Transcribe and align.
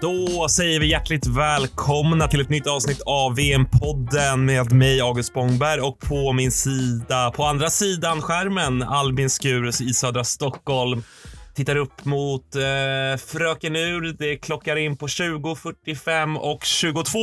Då 0.00 0.48
säger 0.48 0.80
vi 0.80 0.90
hjärtligt 0.90 1.26
välkomna 1.26 2.28
till 2.28 2.40
ett 2.40 2.48
nytt 2.48 2.66
avsnitt 2.66 3.00
av 3.06 3.36
VM-podden 3.36 4.44
med 4.44 4.72
mig, 4.72 5.00
August 5.00 5.28
Spångberg 5.28 5.80
och 5.80 5.98
på 5.98 6.32
min 6.32 6.52
sida, 6.52 7.30
på 7.30 7.44
andra 7.44 7.70
sidan 7.70 8.22
skärmen, 8.22 8.82
Albin 8.82 9.30
Skurus 9.30 9.80
i 9.80 9.94
södra 9.94 10.24
Stockholm. 10.24 11.02
Tittar 11.54 11.76
upp 11.76 12.04
mot 12.04 12.54
eh, 12.54 12.62
Fröken 13.26 13.76
Ur. 13.76 14.16
Det 14.18 14.36
klockar 14.36 14.76
in 14.76 14.96
på 14.96 15.06
20.45 15.06 16.36
och 16.36 16.64
22 16.64 17.18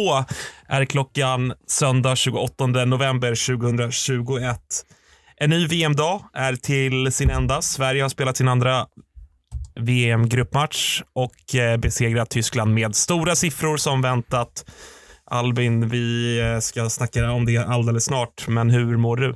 är 0.67 0.85
klockan 0.85 1.53
söndag 1.67 2.15
28 2.15 2.65
november 2.65 3.57
2021. 3.57 4.59
En 5.37 5.49
ny 5.49 5.67
VM-dag 5.67 6.21
är 6.33 6.55
till 6.55 7.11
sin 7.11 7.29
ända. 7.29 7.61
Sverige 7.61 8.01
har 8.01 8.09
spelat 8.09 8.37
sin 8.37 8.47
andra 8.47 8.85
VM-gruppmatch 9.75 11.01
och 11.13 11.55
eh, 11.55 11.77
besegrat 11.77 12.29
Tyskland 12.29 12.73
med 12.73 12.95
stora 12.95 13.35
siffror 13.35 13.77
som 13.77 14.01
väntat. 14.01 14.65
Albin, 15.25 15.89
vi 15.89 16.39
eh, 16.39 16.59
ska 16.59 16.89
snacka 16.89 17.31
om 17.31 17.45
det 17.45 17.57
alldeles 17.57 18.05
snart, 18.05 18.47
men 18.47 18.69
hur 18.69 18.97
mår 18.97 19.17
du? 19.17 19.35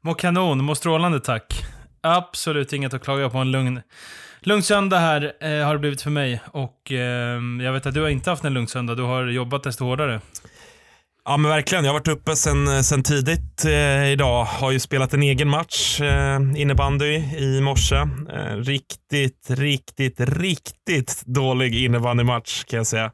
Mår 0.00 0.14
kanon, 0.14 0.64
mår 0.64 0.74
strålande 0.74 1.20
tack. 1.20 1.64
Absolut 2.00 2.72
inget 2.72 2.94
att 2.94 3.02
klaga 3.04 3.30
på. 3.30 3.38
En 3.38 3.50
lugn, 3.50 3.80
lugn 4.40 4.62
söndag 4.62 4.98
här 4.98 5.32
eh, 5.40 5.66
har 5.66 5.72
det 5.72 5.78
blivit 5.78 6.02
för 6.02 6.10
mig. 6.10 6.40
Och 6.46 6.92
eh, 6.92 7.40
jag 7.62 7.72
vet 7.72 7.86
att 7.86 7.94
du 7.94 8.00
har 8.00 8.08
inte 8.08 8.30
haft 8.30 8.44
en 8.44 8.54
lugn 8.54 8.66
söndag. 8.66 8.94
Du 8.94 9.02
har 9.02 9.26
jobbat 9.26 9.62
desto 9.62 9.84
hårdare. 9.84 10.20
Ja 11.28 11.36
men 11.36 11.50
verkligen, 11.50 11.84
jag 11.84 11.92
har 11.92 11.98
varit 11.98 12.08
uppe 12.08 12.36
sen, 12.36 12.68
eh, 12.68 12.80
sen 12.80 13.02
tidigt 13.02 13.64
eh, 13.64 14.10
idag. 14.12 14.44
Har 14.44 14.70
ju 14.70 14.78
spelat 14.80 15.14
en 15.14 15.22
egen 15.22 15.48
match, 15.48 16.00
eh, 16.00 16.40
innebandy, 16.56 17.14
i 17.38 17.60
morse. 17.60 17.96
Eh, 17.96 18.56
riktigt, 18.56 19.50
riktigt, 19.50 20.20
riktigt 20.20 21.22
dålig 21.26 21.84
innebandymatch 21.84 22.64
kan 22.64 22.76
jag 22.76 22.86
säga. 22.86 23.10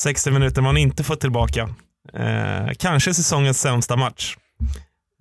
60 0.00 0.30
minuter 0.30 0.62
man 0.62 0.76
inte 0.76 1.04
fått 1.04 1.20
tillbaka. 1.20 1.68
Eh, 2.14 2.72
kanske 2.78 3.14
säsongens 3.14 3.60
sämsta 3.60 3.96
match. 3.96 4.36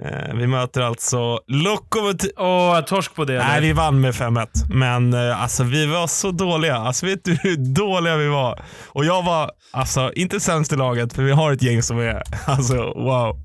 Eh, 0.06 0.36
vi 0.36 0.48
möter 0.48 0.82
alltså 0.82 1.40
Lokomotiv... 1.48 2.32
Åh, 2.38 2.80
oh, 2.80 2.82
torsk 2.82 3.16
på 3.16 3.26
det 3.26 3.34
eller? 3.34 3.46
Nej, 3.46 3.62
vi 3.62 3.74
vann 3.74 4.02
med 4.02 4.14
5-1. 4.14 4.48
Men 4.70 5.14
eh, 5.14 5.42
alltså 5.42 5.64
vi 5.64 5.86
var 5.86 6.08
så 6.08 6.32
dåliga. 6.32 6.76
Alltså 6.76 7.06
vet 7.06 7.26
du 7.26 7.38
hur 7.44 7.56
dåliga 7.56 8.18
vi 8.18 8.28
var? 8.28 8.64
Och 8.88 9.06
jag 9.06 9.24
var 9.24 9.52
alltså 9.72 10.12
inte 10.16 10.40
sämst 10.40 10.74
i 10.74 10.76
laget, 10.76 11.14
för 11.14 11.24
vi 11.24 11.32
har 11.32 11.52
ett 11.52 11.62
gäng 11.62 11.84
som 11.84 12.00
är 12.00 12.24
alltså 12.46 12.76
wow. 12.76 13.40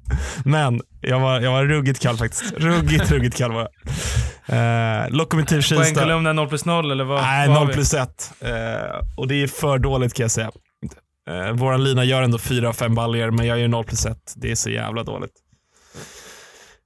Men 0.45 0.81
jag 1.01 1.21
var, 1.21 1.41
jag 1.41 1.53
var 1.53 1.65
ruggigt 1.65 2.01
kall 2.01 2.17
faktiskt. 2.17 2.53
Ruggigt, 2.57 3.11
ruggigt 3.11 3.37
kall 3.37 3.53
var 3.53 3.61
jag. 3.69 3.70
Eh, 4.48 5.11
Lokomotiv 5.11 5.61
Kista. 5.61 5.83
Poängkolumnen 5.83 6.37
0 6.37 6.48
plus 6.48 6.65
0 6.65 6.91
eller 6.91 7.05
vad? 7.05 7.23
Nej, 7.23 7.48
vad 7.48 7.67
0 7.67 7.73
plus 7.73 7.95
1. 7.95 8.09
Eh, 8.41 8.51
och 9.17 9.29
det 9.29 9.43
är 9.43 9.47
för 9.47 9.79
dåligt 9.79 10.15
kan 10.15 10.25
jag 10.25 10.31
säga. 10.31 10.51
Eh, 11.31 11.53
våran 11.53 11.85
lina 11.85 12.05
gör 12.05 12.23
ändå 12.23 12.39
4-5 12.39 12.95
baljer, 12.95 13.31
men 13.31 13.47
jag 13.47 13.59
gör 13.59 13.69
0 13.69 13.85
plus 13.85 14.07
1. 14.07 14.17
Det 14.37 14.51
är 14.51 14.55
så 14.55 14.70
jävla 14.70 15.03
dåligt. 15.03 15.33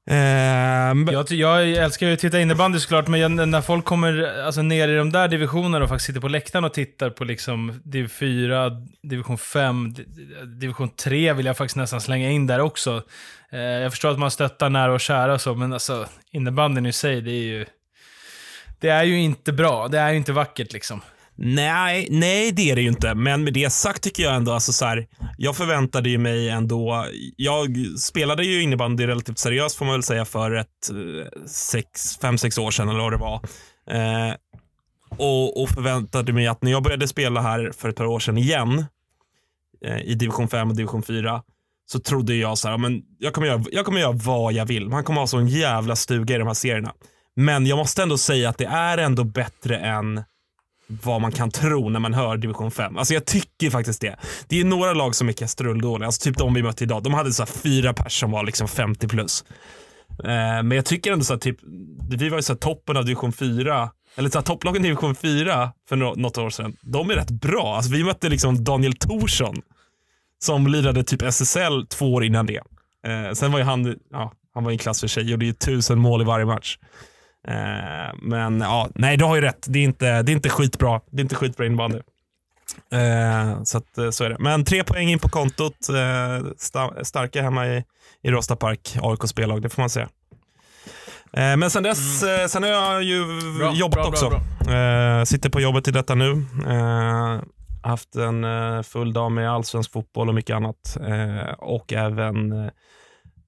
Um, 0.06 1.09
jag, 1.12 1.31
jag, 1.31 1.70
älskar 1.70 2.06
ju 2.06 2.12
att 2.12 2.19
titta 2.19 2.41
innebandy 2.41 2.79
såklart, 2.79 3.09
men 3.09 3.20
jag, 3.20 3.31
när 3.48 3.61
folk 3.61 3.84
kommer 3.84 4.43
alltså, 4.47 4.62
ner 4.62 4.89
i 4.89 4.97
de 4.97 5.12
där 5.12 5.29
divisionerna 5.29 5.84
och 5.84 5.89
faktiskt 5.89 6.06
sitter 6.06 6.20
på 6.20 6.29
läktaren 6.29 6.65
och 6.65 6.75
tittar 6.75 7.11
på 7.11 7.25
liksom 7.25 7.81
div 7.84 8.09
4, 8.09 8.71
division 9.03 9.39
5, 9.39 9.95
division 10.61 10.89
3 10.89 11.33
vill 11.33 11.47
jag 11.47 11.56
faktiskt 11.56 11.77
nästan 11.77 12.00
slänga 12.00 12.31
in 12.31 12.47
där 12.47 12.61
också. 12.61 13.03
Uh, 13.53 13.61
jag 13.61 13.93
förstår 13.93 14.11
att 14.11 14.19
man 14.19 14.31
stöttar 14.31 14.71
nära 14.71 14.93
och 14.93 15.00
kära 15.00 15.34
och 15.34 15.41
så, 15.41 15.55
men 15.55 15.72
alltså 15.72 16.06
innebandyn 16.31 16.87
i 16.87 16.93
sig, 16.93 17.21
det 17.21 17.31
är 17.31 17.43
ju... 17.43 17.67
Det 18.81 18.88
är 18.88 19.05
ju 19.05 19.21
inte 19.21 19.53
bra. 19.53 19.88
Det 19.88 19.99
är 19.99 20.11
ju 20.11 20.17
inte 20.17 20.32
vackert 20.32 20.72
liksom. 20.72 21.00
Nej, 21.43 22.09
nej 22.11 22.53
det 22.53 22.71
är 22.71 22.77
det 22.77 22.83
ju 22.83 22.89
inte. 22.89 23.15
Men 23.15 23.45
med 23.45 23.53
det 23.53 23.71
sagt 23.71 24.03
tycker 24.03 24.23
jag 24.23 24.34
ändå, 24.34 24.53
alltså 24.53 24.73
så 24.73 24.84
här, 24.84 25.06
jag 25.37 25.56
förväntade 25.56 26.09
ju 26.09 26.19
mig 26.19 26.49
ändå, 26.49 27.06
jag 27.37 27.77
spelade 27.99 28.45
ju 28.45 28.62
innebandy 28.62 29.06
relativt 29.06 29.39
seriöst 29.39 29.77
får 29.77 29.84
man 29.84 29.95
väl 29.95 30.03
säga 30.03 30.25
för 30.25 30.55
ett 30.55 30.91
eh, 30.91 31.47
sex, 31.47 32.17
fem, 32.17 32.39
sex 32.39 32.59
år 32.59 32.71
sedan 32.71 32.89
eller 32.89 33.00
vad 33.00 33.12
det 33.12 33.17
var. 33.17 33.41
Eh, 33.91 34.34
och, 35.19 35.62
och, 35.62 35.69
förväntade 35.69 36.33
mig 36.33 36.47
att 36.47 36.62
när 36.62 36.71
jag 36.71 36.83
började 36.83 37.09
spela 37.09 37.41
här 37.41 37.73
för 37.77 37.89
ett 37.89 37.97
par 37.97 38.06
år 38.06 38.19
sedan 38.19 38.39
igen, 38.39 38.84
eh, 39.84 40.00
i 40.00 40.15
division 40.15 40.49
5 40.49 40.71
och 40.71 40.77
division 40.77 41.03
4, 41.03 41.43
så 41.87 41.99
trodde 42.00 42.34
jag 42.34 42.59
så 42.59 42.69
här, 42.69 42.79
men 42.79 43.03
jag 43.19 43.33
kommer, 43.33 43.47
göra, 43.47 43.65
jag 43.73 43.84
kommer 43.84 44.00
göra 44.00 44.12
vad 44.12 44.53
jag 44.53 44.67
vill. 44.67 44.89
Man 44.89 45.05
kommer 45.05 45.21
ha 45.21 45.27
sån 45.27 45.49
jävla 45.49 45.97
stuga 45.97 46.34
i 46.34 46.39
de 46.39 46.47
här 46.47 46.55
serierna. 46.55 46.93
Men 47.37 47.67
jag 47.67 47.77
måste 47.77 48.03
ändå 48.03 48.19
säga 48.19 48.49
att 48.49 48.59
det 48.59 48.67
är 48.67 48.99
ändå 48.99 49.25
bättre 49.25 49.77
än 49.77 50.23
vad 51.03 51.21
man 51.21 51.33
kan 51.33 51.51
tro 51.51 51.89
när 51.89 52.01
man 52.01 52.15
hör 52.15 52.37
division 52.37 52.71
5. 52.71 52.97
Alltså 52.97 53.15
jag 53.15 53.25
tycker 53.25 53.71
faktiskt 53.71 54.01
det. 54.01 54.17
Det 54.49 54.61
är 54.61 54.65
några 54.65 54.93
lag 54.93 55.15
som 55.15 55.28
är 55.28 55.33
kastrulldåliga. 55.33 56.06
Alltså 56.06 56.25
typ 56.25 56.39
de 56.39 56.55
vi 56.55 56.62
mötte 56.62 56.84
idag. 56.84 57.03
De 57.03 57.15
hade 57.15 57.33
så 57.33 57.47
fyra 57.47 57.95
pers 57.95 58.21
som 58.21 58.31
var 58.31 58.45
liksom 58.45 58.69
50 58.69 59.09
plus. 59.09 59.45
Eh, 60.25 60.62
men 60.62 60.71
jag 60.71 60.84
tycker 60.84 61.12
ändå 61.12 61.25
så 61.25 61.37
typ, 61.37 61.56
vi 62.11 62.29
var 62.29 62.39
ju 62.39 62.43
så 62.43 62.55
toppen 62.55 62.97
av 62.97 63.05
division 63.05 63.33
4. 63.33 63.91
Eller 64.17 64.31
så 64.31 64.39
här, 64.39 64.45
topplagen 64.45 64.84
i 64.84 64.89
division 64.89 65.15
4 65.15 65.73
för 65.89 65.97
något 65.97 66.39
år 66.39 66.50
sedan. 66.50 66.77
De 66.83 67.11
är 67.11 67.15
rätt 67.15 67.31
bra. 67.31 67.77
Alltså 67.77 67.93
vi 67.93 68.05
mötte 68.05 68.29
liksom 68.29 68.65
Daniel 68.65 68.93
Torsson. 68.93 69.62
Som 70.39 70.67
lirade 70.67 71.05
typ 71.05 71.23
SSL 71.23 71.87
två 71.89 72.15
år 72.15 72.25
innan 72.25 72.47
det. 72.47 72.61
Eh, 73.06 73.33
sen 73.33 73.53
var 73.53 73.59
ju 73.59 73.65
han, 73.65 73.97
ja, 74.11 74.33
han 74.55 74.65
var 74.65 74.71
i 74.71 74.75
en 74.75 74.79
klass 74.79 75.00
för 75.00 75.09
sig. 75.09 75.31
Gjorde 75.31 75.47
ju 75.47 75.53
tusen 75.53 75.99
mål 75.99 76.23
i 76.23 76.25
varje 76.25 76.47
match. 76.47 76.79
Eh, 77.49 78.15
men 78.23 78.61
ja, 78.61 78.89
nej 78.95 79.17
du 79.17 79.25
har 79.25 79.37
ju 79.37 79.41
rätt. 79.41 79.67
Det 79.69 79.78
är 79.78 79.84
inte, 79.84 80.23
det 80.23 80.33
är 80.33 80.37
inte 80.37 80.49
skitbra. 80.49 81.01
Det 81.11 81.21
är 81.21 81.23
inte 81.23 81.34
skitbra 81.34 81.67
innebandy. 81.67 81.99
Eh, 82.93 83.62
så, 83.62 83.78
att, 83.78 83.99
eh, 83.99 84.11
så 84.11 84.25
är 84.25 84.31
det. 84.31 84.37
Men 84.39 84.65
tre 84.65 84.84
poäng 84.84 85.09
in 85.09 85.19
på 85.19 85.28
kontot. 85.28 85.89
Eh, 85.89 86.47
sta, 86.56 87.05
starka 87.05 87.43
hemma 87.43 87.67
i, 87.67 87.84
i 88.23 88.31
Rosta 88.31 88.56
Park, 88.56 88.97
AIK 89.03 89.29
spellag, 89.29 89.62
det 89.62 89.69
får 89.69 89.83
man 89.83 89.91
säga. 89.91 90.09
Eh, 91.33 91.56
men 91.56 91.71
sen 91.71 91.83
dess, 91.83 92.23
mm. 92.23 92.49
Sen 92.49 92.62
har 92.62 92.71
jag 92.71 93.03
ju 93.03 93.25
bra, 93.59 93.73
jobbat 93.73 93.95
bra, 93.95 94.09
också. 94.09 94.29
Bra, 94.65 95.27
sitter 95.27 95.50
på 95.50 95.61
jobbet 95.61 95.89
i 95.89 95.91
detta 95.91 96.15
nu. 96.15 96.45
haft 97.83 98.17
en 98.17 98.45
full 98.84 99.12
dag 99.12 99.33
med 99.33 99.50
allsvensk 99.50 99.93
fotboll 99.93 100.29
och 100.29 100.34
mycket 100.34 100.56
annat. 100.56 100.97
och 101.59 101.93
även 101.93 102.71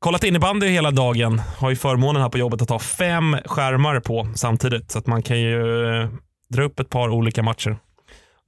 kollat 0.02 0.24
innebandy 0.24 0.66
hela 0.66 0.90
dagen. 0.90 1.38
Har 1.58 1.70
ju 1.70 1.76
förmånen 1.76 2.22
här 2.22 2.28
på 2.28 2.38
jobbet 2.38 2.62
att 2.62 2.70
ha 2.70 2.78
fem 2.78 3.36
skärmar 3.44 4.00
på 4.00 4.28
samtidigt. 4.34 4.90
Så 4.90 4.98
att 4.98 5.06
man 5.06 5.22
kan 5.22 5.40
ju 5.40 5.86
eh, 5.86 6.08
dra 6.48 6.62
upp 6.62 6.80
ett 6.80 6.90
par 6.90 7.08
olika 7.08 7.42
matcher. 7.42 7.76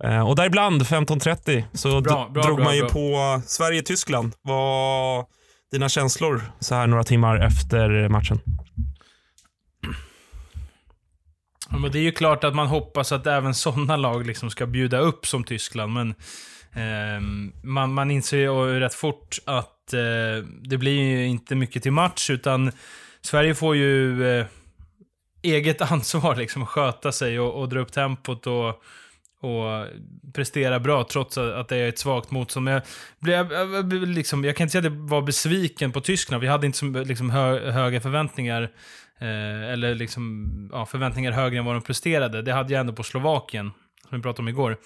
Eh, 0.05 0.29
och 0.29 0.37
däribland 0.37 0.83
15.30 0.83 1.65
så 1.73 2.01
bra, 2.01 2.29
bra, 2.29 2.43
drog 2.43 2.57
bra, 2.57 2.65
man 2.65 2.77
ju 2.77 2.83
på 2.83 3.41
Sverige-Tyskland. 3.47 4.33
Vad 4.43 5.25
dina 5.71 5.89
känslor 5.89 6.43
så 6.61 6.75
här 6.75 6.87
några 6.87 7.05
timmar 7.05 7.37
efter 7.47 8.09
matchen? 8.09 8.41
Ja, 11.71 11.77
men 11.79 11.91
det 11.91 11.99
är 11.99 12.03
ju 12.03 12.13
klart 12.13 12.45
att 12.45 12.55
man 12.55 12.67
hoppas 12.67 13.13
att 13.13 13.27
även 13.27 13.55
sådana 13.55 13.97
lag 13.97 14.27
liksom 14.27 14.51
ska 14.51 14.67
bjuda 14.67 14.99
upp 14.99 15.27
som 15.27 15.45
Tyskland, 15.45 15.93
men 15.93 16.15
eh, 16.73 17.21
man, 17.63 17.93
man 17.93 18.11
inser 18.11 18.39
ju 18.39 18.81
rätt 18.81 18.95
fort 18.95 19.39
att 19.45 19.74
eh, 19.93 20.45
det 20.63 20.79
blir 20.79 21.01
ju 21.01 21.27
inte 21.27 21.55
mycket 21.55 21.83
till 21.83 21.93
match, 21.93 22.31
utan 22.31 22.73
Sverige 23.21 23.55
får 23.55 23.77
ju 23.77 24.27
eh, 24.27 24.47
eget 25.43 25.81
ansvar 25.93 26.37
liksom 26.37 26.63
att 26.63 26.69
sköta 26.69 27.13
sig 27.13 27.41
och, 27.41 27.61
och 27.61 27.69
dra 27.69 27.81
upp 27.81 27.93
tempot 27.93 28.47
och, 28.47 28.69
och 29.41 29.87
prestera 30.35 30.81
bra 30.81 31.05
trots 31.05 31.39
att 31.39 31.69
det 31.69 31.77
är 31.77 31.89
ett 31.89 31.99
svagt 31.99 32.31
motstånd. 32.31 32.69
Jag, 32.69 32.83
jag, 33.21 33.53
jag, 33.53 33.93
liksom, 33.93 34.45
jag 34.45 34.57
kan 34.57 34.65
inte 34.65 34.73
säga 34.73 34.87
att 34.89 34.95
jag 34.95 35.09
var 35.09 35.23
besviken 35.23 35.93
på 35.93 36.01
Tyskland. 36.01 36.41
Vi 36.41 36.49
hade 36.49 36.67
inte 36.67 36.79
så 36.79 36.87
liksom, 36.87 37.31
hö, 37.31 37.71
höga 37.71 38.01
förväntningar. 38.01 38.71
Eh, 39.19 39.73
eller 39.73 39.95
liksom, 39.95 40.51
ja, 40.73 40.87
förväntningar 40.87 41.33
högre 41.33 41.59
än 41.59 41.65
vad 41.65 41.75
de 41.75 41.83
presterade. 41.83 42.43
Det 42.43 42.53
hade 42.53 42.73
jag 42.73 42.81
ändå 42.81 42.93
på 42.93 43.03
Slovakien, 43.03 43.71
som 44.09 44.19
vi 44.19 44.23
pratade 44.23 44.43
om 44.43 44.49
igår. 44.49 44.77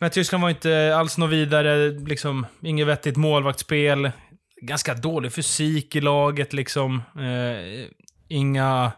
Men 0.00 0.10
Tyskland 0.10 0.42
var 0.42 0.50
inte 0.50 0.96
alls 0.96 1.18
något 1.18 1.30
vidare, 1.30 1.90
liksom, 1.90 2.46
inget 2.62 2.86
vettigt 2.86 3.16
målvaktsspel. 3.16 4.10
Ganska 4.60 4.94
dålig 4.94 5.32
fysik 5.32 5.96
i 5.96 6.00
laget 6.00 6.52
liksom. 6.52 7.02
Eh, 7.16 7.86
inga... 8.28 8.92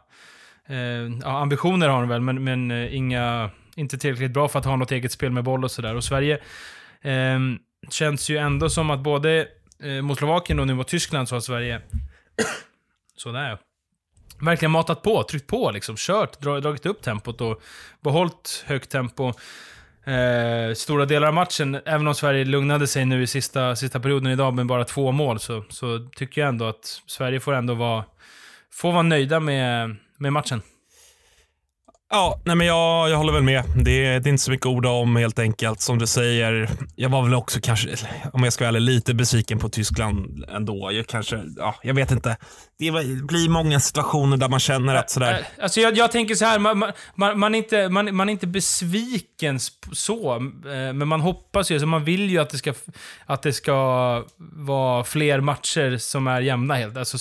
Eh, 0.69 0.77
ja, 1.23 1.39
ambitioner 1.39 1.89
har 1.89 2.01
de 2.01 2.09
väl, 2.09 2.21
men, 2.21 2.45
men 2.45 2.71
eh, 2.71 2.97
inga... 2.97 3.51
Inte 3.77 3.99
tillräckligt 3.99 4.31
bra 4.31 4.49
för 4.49 4.59
att 4.59 4.65
ha 4.65 4.77
något 4.77 4.93
eget 4.93 5.13
spel 5.13 5.33
med 5.33 5.45
boll 5.45 5.65
och 5.65 5.71
sådär. 5.71 5.95
Och 5.95 6.05
Sverige 6.05 6.39
eh, 7.03 7.39
känns 7.91 8.29
ju 8.29 8.37
ändå 8.37 8.71
som 8.71 8.91
att 8.91 9.01
både 9.01 9.49
eh, 9.83 10.03
mot 10.03 10.19
Slovakien 10.19 10.59
och 10.59 10.67
nu 10.67 10.75
mot 10.75 10.89
Tyskland 10.89 11.29
så 11.29 11.35
har 11.35 11.41
Sverige... 11.41 11.81
Sådär 13.17 13.51
ja. 13.51 13.59
Verkligen 14.41 14.71
matat 14.71 15.03
på, 15.03 15.23
tryckt 15.23 15.47
på 15.47 15.71
liksom. 15.71 15.97
Kört, 15.97 16.41
dragit 16.41 16.87
upp 16.87 17.03
tempot 17.03 17.41
och 17.41 17.63
behållit 18.01 18.65
högt 18.67 18.91
tempo 18.91 19.33
eh, 20.07 20.75
stora 20.75 21.05
delar 21.05 21.29
av 21.29 21.35
matchen. 21.35 21.75
Även 21.85 22.07
om 22.07 22.15
Sverige 22.15 22.45
lugnade 22.45 22.87
sig 22.87 23.05
nu 23.05 23.23
i 23.23 23.27
sista, 23.27 23.77
sista 23.77 24.01
perioden 24.01 24.33
idag 24.33 24.55
med 24.55 24.67
bara 24.67 24.85
två 24.85 25.13
mål, 25.13 25.41
så, 25.41 25.65
så 25.69 26.09
tycker 26.17 26.41
jag 26.41 26.49
ändå 26.49 26.65
att 26.65 27.03
Sverige 27.07 27.41
får 27.41 27.55
ändå 27.55 27.75
vara, 27.75 28.05
får 28.73 28.93
vara 28.93 29.03
nöjda 29.03 29.41
med, 29.41 29.97
med 30.19 30.33
matchen. 30.33 30.63
Ja, 32.11 32.41
nej 32.45 32.57
men 32.57 32.67
jag, 32.67 33.11
jag 33.11 33.17
håller 33.17 33.33
väl 33.33 33.43
med. 33.43 33.65
Det 33.85 34.07
är, 34.07 34.21
det 34.21 34.29
är 34.29 34.31
inte 34.31 34.43
så 34.43 34.51
mycket 34.51 34.67
ord 34.67 34.87
om 34.87 35.17
helt 35.17 35.39
enkelt. 35.39 35.81
Som 35.81 35.99
du 35.99 36.07
säger, 36.07 36.69
jag 36.97 37.09
var 37.09 37.23
väl 37.23 37.35
också 37.35 37.61
kanske, 37.63 37.97
om 38.33 38.45
jag 38.45 38.53
ska 38.53 38.65
vara 38.65 38.69
ärlig, 38.69 38.81
lite 38.81 39.15
besviken 39.15 39.59
på 39.59 39.69
Tyskland 39.69 40.45
ändå. 40.49 40.93
Jag 40.93 41.07
kanske, 41.07 41.43
ja, 41.57 41.75
jag 41.83 41.95
vet 41.95 42.11
inte. 42.11 42.37
Det 42.79 42.91
blir 43.23 43.49
många 43.49 43.81
situationer 43.81 44.37
där 44.37 44.49
man 44.49 44.61
känner 44.61 44.95
att 44.95 45.11
sådär. 45.11 45.47
Alltså 45.63 45.81
jag, 45.81 45.97
jag 45.97 46.13
tänker 46.13 46.35
så 46.35 46.45
här, 46.45 46.59
man, 46.59 46.93
man, 47.15 47.39
man, 47.39 47.55
är 47.55 47.59
inte, 47.59 47.89
man, 47.89 48.17
man 48.17 48.29
är 48.29 48.33
inte 48.33 48.47
besviken 48.47 49.61
så, 49.93 50.37
eh, 50.37 50.93
men 50.93 51.09
man 51.09 51.21
hoppas 51.21 51.71
ju, 51.71 51.75
alltså 51.75 51.87
man 51.87 52.05
vill 52.05 52.31
ju 52.31 52.39
att 52.39 52.51
det 52.51 52.59
ska, 52.59 52.75
att 53.27 53.43
det 53.43 53.53
ska 53.53 54.25
vara 54.39 55.05
fler 55.05 55.41
matcher 55.41 55.99
som 55.99 56.27
är 56.27 56.41
jämna 56.41 56.75
helt. 56.75 56.97
Alltså, 56.97 57.19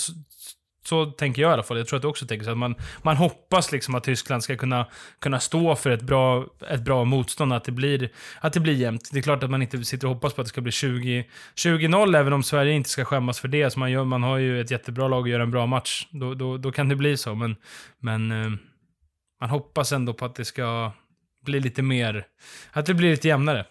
så 0.88 1.06
tänker 1.06 1.42
jag 1.42 1.50
i 1.50 1.54
alla 1.54 1.64
fall. 1.64 1.78
Jag 1.78 1.88
tror 1.88 1.98
att 1.98 2.02
du 2.02 2.08
också 2.08 2.26
tänker 2.26 2.46
så. 2.46 2.52
Att 2.52 2.58
man, 2.58 2.76
man 3.02 3.18
hoppas 3.18 3.72
liksom 3.72 3.96
att 3.96 4.04
Tyskland 4.04 4.44
ska 4.44 4.58
kunna, 4.58 4.86
kunna 5.20 5.40
stå 5.40 5.76
för 5.76 5.90
ett 5.90 6.02
bra, 6.02 6.46
ett 6.70 6.82
bra 6.82 7.04
motstånd, 7.04 7.54
att 7.54 7.64
det, 7.64 7.72
blir, 7.72 8.10
att 8.42 8.54
det 8.54 8.60
blir 8.60 8.74
jämnt. 8.74 9.10
Det 9.12 9.20
är 9.20 9.24
klart 9.24 9.44
att 9.44 9.50
man 9.50 9.62
inte 9.62 9.86
sitter 9.86 10.08
och 10.08 10.14
hoppas 10.14 10.34
på 10.34 10.42
att 10.42 10.46
det 10.46 10.50
ska 10.50 10.62
bli 10.62 10.72
20-0, 10.72 12.18
även 12.18 12.34
om 12.34 12.44
Sverige 12.44 12.74
inte 12.74 12.90
ska 12.90 13.06
skämmas 13.06 13.40
för 13.40 13.48
det. 13.48 13.70
Så 13.70 13.80
man, 13.80 13.92
gör, 13.92 14.04
man 14.04 14.24
har 14.24 14.38
ju 14.38 14.62
ett 14.62 14.72
jättebra 14.72 15.08
lag 15.08 15.22
och 15.22 15.30
gör 15.30 15.40
en 15.40 15.52
bra 15.52 15.66
match. 15.66 16.08
Då, 16.12 16.34
då, 16.34 16.58
då 16.58 16.72
kan 16.72 16.90
det 16.90 16.96
bli 16.96 17.18
så, 17.18 17.36
men, 17.36 17.56
men 18.00 18.32
eh, 18.32 18.50
man 19.42 19.50
hoppas 19.50 19.92
ändå 19.92 20.14
på 20.14 20.26
att 20.26 20.36
det 20.36 20.46
ska 20.46 20.92
bli 21.46 21.60
lite 21.60 21.82
mer, 21.82 22.26
att 22.72 22.86
det 22.86 22.94
blir 22.94 23.12
lite 23.12 23.28
jämnare. 23.28 23.66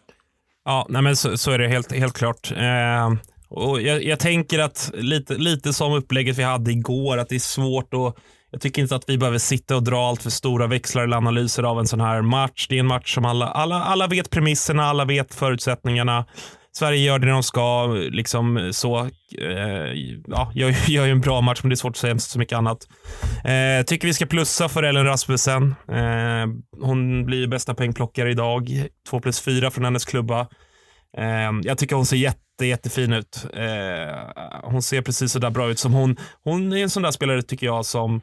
Ja, 0.64 0.86
nej 0.88 1.02
men 1.02 1.16
så, 1.16 1.38
så 1.38 1.50
är 1.50 1.58
det 1.58 1.68
helt, 1.68 1.92
helt 1.92 2.16
klart. 2.16 2.52
Eh... 2.56 3.12
Och 3.48 3.82
jag, 3.82 4.04
jag, 4.04 4.18
tänker 4.18 4.58
att 4.58 4.90
lite, 4.94 5.34
lite 5.34 5.72
som 5.72 5.92
upplägget 5.92 6.38
vi 6.38 6.42
hade 6.42 6.72
igår, 6.72 7.18
att 7.18 7.28
det 7.28 7.34
är 7.34 7.38
svårt 7.38 7.94
att 7.94 8.16
jag 8.54 8.60
tycker 8.60 8.82
inte 8.82 8.96
att 8.96 9.04
vi 9.08 9.18
behöver 9.18 9.38
sitta 9.38 9.76
och 9.76 9.82
dra 9.82 10.08
allt 10.08 10.22
för 10.22 10.30
stora 10.30 10.66
växlar 10.66 11.02
eller 11.02 11.16
analyser 11.16 11.62
av 11.62 11.78
en 11.78 11.86
sån 11.86 12.00
här 12.00 12.22
match. 12.22 12.66
Det 12.68 12.76
är 12.76 12.80
en 12.80 12.86
match 12.86 13.14
som 13.14 13.24
alla, 13.24 13.48
alla, 13.48 13.84
alla 13.84 14.06
vet 14.06 14.30
premisserna, 14.30 14.84
alla 14.84 15.04
vet 15.04 15.34
förutsättningarna. 15.34 16.24
Sverige 16.76 16.98
gör 16.98 17.18
det 17.18 17.30
de 17.30 17.42
ska, 17.42 17.86
liksom 18.10 18.70
så. 18.72 18.98
Eh, 19.38 19.92
ja, 20.26 20.52
jag 20.54 20.74
gör 20.86 21.04
ju 21.04 21.10
en 21.10 21.20
bra 21.20 21.40
match, 21.40 21.60
men 21.62 21.68
det 21.68 21.74
är 21.74 21.76
svårt 21.76 21.90
att 21.90 21.96
säga 21.96 22.18
så 22.18 22.38
mycket 22.38 22.58
annat. 22.58 22.88
Eh, 23.44 23.84
tycker 23.86 24.06
vi 24.06 24.14
ska 24.14 24.26
plussa 24.26 24.68
för 24.68 24.82
Ellen 24.82 25.04
Rasmussen. 25.04 25.74
Eh, 25.88 26.46
hon 26.80 27.26
blir 27.26 27.46
bästa 27.46 27.74
poängplockare 27.74 28.30
idag. 28.30 28.84
Två 29.10 29.20
plus 29.20 29.40
fyra 29.40 29.70
från 29.70 29.84
hennes 29.84 30.04
klubba. 30.04 30.46
Eh, 31.16 31.52
jag 31.62 31.78
tycker 31.78 31.96
hon 31.96 32.06
ser 32.06 32.16
jätte 32.16 32.66
jättefin 32.66 33.12
ut. 33.12 33.46
Eh, 33.54 34.44
hon 34.62 34.82
ser 34.82 35.02
precis 35.02 35.32
så 35.32 35.38
där 35.38 35.50
bra 35.50 35.68
ut 35.68 35.78
som 35.78 35.92
hon. 35.92 36.16
Hon 36.44 36.72
är 36.72 36.82
en 36.82 36.90
sån 36.90 37.02
där 37.02 37.10
spelare 37.10 37.42
tycker 37.42 37.66
jag 37.66 37.86
som 37.86 38.20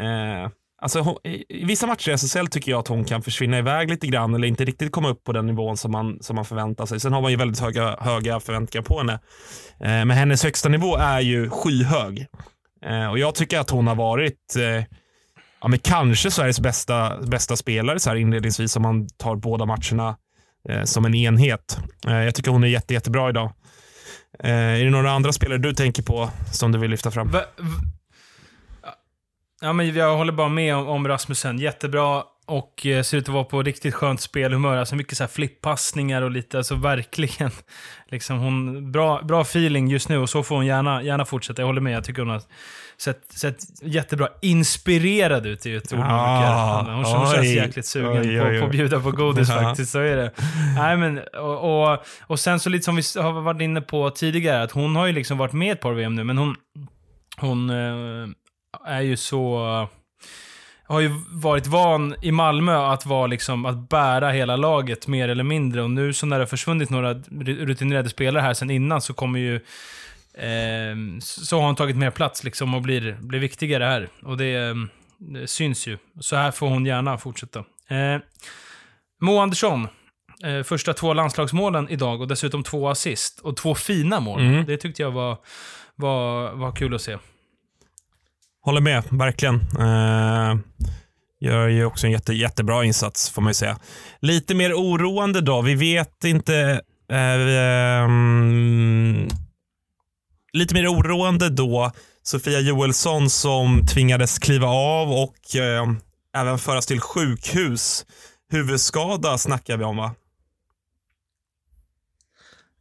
eh, 0.00 0.50
Alltså, 0.82 1.00
hon, 1.00 1.16
I 1.24 1.64
vissa 1.64 1.86
matcher 1.86 2.10
i 2.10 2.12
SSL 2.12 2.46
tycker 2.46 2.70
jag 2.70 2.78
att 2.78 2.88
hon 2.88 3.04
kan 3.04 3.22
försvinna 3.22 3.58
iväg 3.58 3.90
lite 3.90 4.06
grann 4.06 4.34
eller 4.34 4.48
inte 4.48 4.64
riktigt 4.64 4.92
komma 4.92 5.08
upp 5.08 5.24
på 5.24 5.32
den 5.32 5.46
nivån 5.46 5.76
som 5.76 5.92
man, 5.92 6.18
som 6.22 6.36
man 6.36 6.44
förväntar 6.44 6.86
sig. 6.86 7.00
Sen 7.00 7.12
har 7.12 7.20
man 7.20 7.30
ju 7.30 7.36
väldigt 7.36 7.60
höga, 7.60 7.96
höga 8.00 8.40
förväntningar 8.40 8.84
på 8.84 8.98
henne. 8.98 9.12
Eh, 9.80 10.04
men 10.04 10.10
hennes 10.10 10.44
högsta 10.44 10.68
nivå 10.68 10.96
är 10.96 11.20
ju 11.20 11.50
skyhög. 11.50 12.26
Eh, 12.86 13.10
och 13.10 13.18
jag 13.18 13.34
tycker 13.34 13.58
att 13.58 13.70
hon 13.70 13.86
har 13.86 13.94
varit 13.94 14.56
eh, 14.56 14.84
ja, 15.60 15.68
men 15.68 15.78
kanske 15.78 16.30
Sveriges 16.30 16.60
bästa, 16.60 17.18
bästa 17.26 17.56
spelare 17.56 17.98
så 17.98 18.10
här 18.10 18.16
inledningsvis 18.16 18.76
om 18.76 18.82
man 18.82 19.08
tar 19.08 19.36
båda 19.36 19.66
matcherna 19.66 20.16
Eh, 20.68 20.84
som 20.84 21.04
en 21.04 21.14
enhet. 21.14 21.78
Eh, 22.06 22.14
jag 22.16 22.34
tycker 22.34 22.50
hon 22.50 22.64
är 22.64 22.68
jätte, 22.68 22.94
jättebra 22.94 23.28
idag. 23.28 23.52
Eh, 24.38 24.50
är 24.50 24.84
det 24.84 24.90
några 24.90 25.10
andra 25.10 25.32
spelare 25.32 25.58
du 25.58 25.72
tänker 25.72 26.02
på 26.02 26.30
som 26.52 26.72
du 26.72 26.78
vill 26.78 26.90
lyfta 26.90 27.10
fram? 27.10 27.28
Va, 27.30 27.42
va, 27.56 28.94
ja, 29.60 29.72
men 29.72 29.94
jag 29.94 30.16
håller 30.16 30.32
bara 30.32 30.48
med 30.48 30.76
om, 30.76 30.88
om 30.88 31.08
Rasmussen. 31.08 31.58
Jättebra 31.58 32.24
och 32.46 32.80
ser 32.82 33.14
ut 33.14 33.28
att 33.28 33.34
vara 33.34 33.44
på 33.44 33.62
riktigt 33.62 33.94
skönt 33.94 34.20
spelhumör. 34.20 34.76
Alltså 34.76 34.96
mycket 34.96 35.16
så 35.16 35.22
här 35.22 35.28
flippassningar 35.28 36.22
och 36.22 36.30
lite, 36.30 36.58
alltså 36.58 36.74
verkligen. 36.74 37.50
Liksom 38.08 38.38
hon, 38.38 38.92
bra, 38.92 39.22
bra 39.22 39.40
feeling 39.40 39.88
just 39.88 40.08
nu 40.08 40.18
och 40.18 40.30
så 40.30 40.42
får 40.42 40.56
hon 40.56 40.66
gärna, 40.66 41.02
gärna 41.02 41.24
fortsätta. 41.24 41.62
Jag 41.62 41.66
håller 41.66 41.80
med, 41.80 41.92
jag 41.92 42.04
tycker 42.04 42.22
hon 42.22 42.30
har 42.30 42.42
sett, 43.00 43.32
sett 43.32 43.56
jättebra 43.82 44.28
inspirerad 44.42 45.46
ut 45.46 45.66
i 45.66 45.74
ett 45.74 45.92
ord 45.92 46.00
ah, 46.02 46.82
Hon, 46.82 47.04
hon 47.04 47.26
känns 47.26 47.46
jäkligt 47.46 47.86
sugen 47.86 48.22
oj, 48.22 48.42
oj. 48.42 48.60
På, 48.60 48.66
att 48.66 48.72
bjuda 48.72 49.00
på 49.00 49.10
godis 49.10 49.48
ja. 49.48 49.54
faktiskt, 49.54 49.92
så 49.92 49.98
är 49.98 50.16
det. 50.16 50.30
Nej, 50.76 50.96
men, 50.96 51.18
och, 51.18 51.90
och, 51.92 51.98
och 52.20 52.40
sen 52.40 52.60
så 52.60 52.68
lite 52.68 52.84
som 52.84 52.96
vi 52.96 53.02
har 53.22 53.40
varit 53.40 53.60
inne 53.60 53.80
på 53.80 54.10
tidigare, 54.10 54.62
att 54.62 54.70
hon 54.70 54.96
har 54.96 55.06
ju 55.06 55.12
liksom 55.12 55.38
varit 55.38 55.52
med 55.52 55.72
ett 55.72 55.80
par 55.80 55.92
VM 55.92 56.14
nu, 56.14 56.24
men 56.24 56.38
hon, 56.38 56.56
hon 57.36 57.70
äh, 57.70 58.28
är 58.86 59.00
ju 59.00 59.16
så 59.16 59.88
har 60.90 61.00
ju 61.00 61.10
varit 61.30 61.66
van 61.66 62.14
i 62.22 62.32
Malmö 62.32 62.76
att 62.76 63.06
vara 63.06 63.26
liksom, 63.26 63.66
att 63.66 63.88
bära 63.88 64.30
hela 64.30 64.56
laget 64.56 65.06
mer 65.06 65.28
eller 65.28 65.44
mindre. 65.44 65.82
Och 65.82 65.90
nu 65.90 66.12
så 66.12 66.26
när 66.26 66.38
det 66.38 66.42
har 66.42 66.46
försvunnit 66.46 66.90
några 66.90 67.14
rutinerade 67.40 68.08
spelare 68.08 68.42
här 68.42 68.54
sen 68.54 68.70
innan 68.70 69.00
så 69.00 69.14
kommer 69.14 69.38
ju 69.38 69.54
eh, 69.54 69.60
så 71.20 71.58
har 71.58 71.66
hon 71.66 71.76
tagit 71.76 71.96
mer 71.96 72.10
plats 72.10 72.44
liksom 72.44 72.74
och 72.74 72.82
blir, 72.82 73.16
blir 73.20 73.38
viktigare 73.38 73.84
här. 73.84 74.08
Och 74.22 74.36
det, 74.36 74.74
det 75.18 75.46
syns 75.46 75.86
ju. 75.86 75.98
Så 76.20 76.36
här 76.36 76.50
får 76.50 76.68
hon 76.68 76.86
gärna 76.86 77.18
fortsätta. 77.18 77.58
Eh, 77.88 78.20
Mo 79.20 79.38
Andersson. 79.38 79.88
Eh, 80.44 80.62
första 80.62 80.94
två 80.94 81.14
landslagsmålen 81.14 81.88
idag 81.88 82.20
och 82.20 82.28
dessutom 82.28 82.62
två 82.62 82.88
assist. 82.88 83.40
Och 83.40 83.56
två 83.56 83.74
fina 83.74 84.20
mål. 84.20 84.40
Mm. 84.40 84.64
Det 84.64 84.76
tyckte 84.76 85.02
jag 85.02 85.10
var, 85.10 85.38
var, 85.96 86.52
var 86.52 86.72
kul 86.72 86.94
att 86.94 87.02
se. 87.02 87.18
Håller 88.62 88.80
med, 88.80 89.04
verkligen. 89.10 89.54
Uh, 89.54 90.56
gör 91.40 91.68
ju 91.68 91.84
också 91.84 92.06
en 92.06 92.12
jätte, 92.12 92.32
jättebra 92.32 92.84
insats 92.84 93.30
får 93.30 93.42
man 93.42 93.50
ju 93.50 93.54
säga. 93.54 93.78
Lite 94.20 94.54
mer 94.54 94.72
oroande 94.72 95.40
då. 95.40 95.62
Vi 95.62 95.74
vet 95.74 96.24
inte. 96.24 96.80
Uh, 97.12 98.04
um, 98.04 99.28
lite 100.52 100.74
mer 100.74 100.92
oroande 100.92 101.48
då. 101.48 101.92
Sofia 102.22 102.60
Joelsson 102.60 103.30
som 103.30 103.86
tvingades 103.86 104.38
kliva 104.38 104.68
av 104.68 105.12
och 105.12 105.56
eh, 105.56 105.86
även 106.36 106.58
föras 106.58 106.86
till 106.86 107.00
sjukhus. 107.00 108.06
Huvudskada 108.52 109.38
snackar 109.38 109.76
vi 109.76 109.84
om 109.84 109.96
va? 109.96 110.14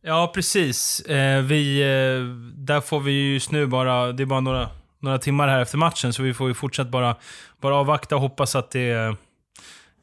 Ja, 0.02 0.32
precis. 0.36 1.00
Eh, 1.00 1.42
vi, 1.42 1.82
eh, 1.82 2.26
där 2.66 2.82
får 2.82 3.00
vi 3.00 3.34
just 3.34 3.52
nu 3.52 3.68
bara, 3.68 4.12
det 4.12 4.24
är 4.24 4.26
bara 4.26 4.40
några 4.40 4.70
några 5.02 5.20
timmar 5.20 5.48
här 5.48 5.62
efter 5.62 5.78
matchen, 5.78 6.14
så 6.14 6.24
vi 6.24 6.34
får 6.34 6.48
ju 6.48 6.54
fortsatt 6.54 6.90
bara, 6.90 7.16
bara 7.62 7.76
avvakta 7.76 8.16
och 8.16 8.22
hoppas 8.22 8.56
att 8.56 8.72
det, 8.72 9.16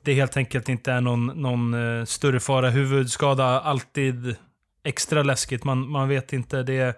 det 0.04 0.14
helt 0.14 0.36
enkelt 0.36 0.68
inte 0.68 0.92
är 0.92 1.00
någon, 1.00 1.26
någon 1.26 1.74
eh, 1.74 2.04
större 2.04 2.40
fara. 2.40 2.70
Huvudskada, 2.70 3.60
alltid 3.60 4.36
extra 4.84 5.22
läskigt. 5.22 5.64
Man, 5.64 5.88
man 5.90 6.08
vet 6.08 6.32
inte. 6.32 6.62
Det 6.62 6.74
är 6.74 6.94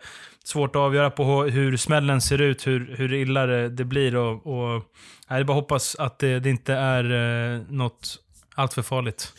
svårt 0.48 0.76
att 0.76 0.80
avgöra 0.80 1.10
på 1.10 1.42
hur 1.42 1.76
smällen 1.76 2.20
ser 2.20 2.40
ut, 2.40 2.66
hur, 2.66 2.94
hur 2.98 3.12
illa 3.14 3.46
det, 3.46 3.68
det 3.68 3.84
blir. 3.84 4.16
Och, 4.16 4.46
och, 4.46 4.82
jag 5.28 5.46
bara 5.46 5.54
hoppas 5.54 5.94
att 5.94 6.18
det, 6.18 6.40
det 6.40 6.50
inte 6.50 6.74
är 6.74 7.12
uh, 7.12 7.62
något 7.68 8.18
alltför 8.54 8.82
farligt. 8.82 9.32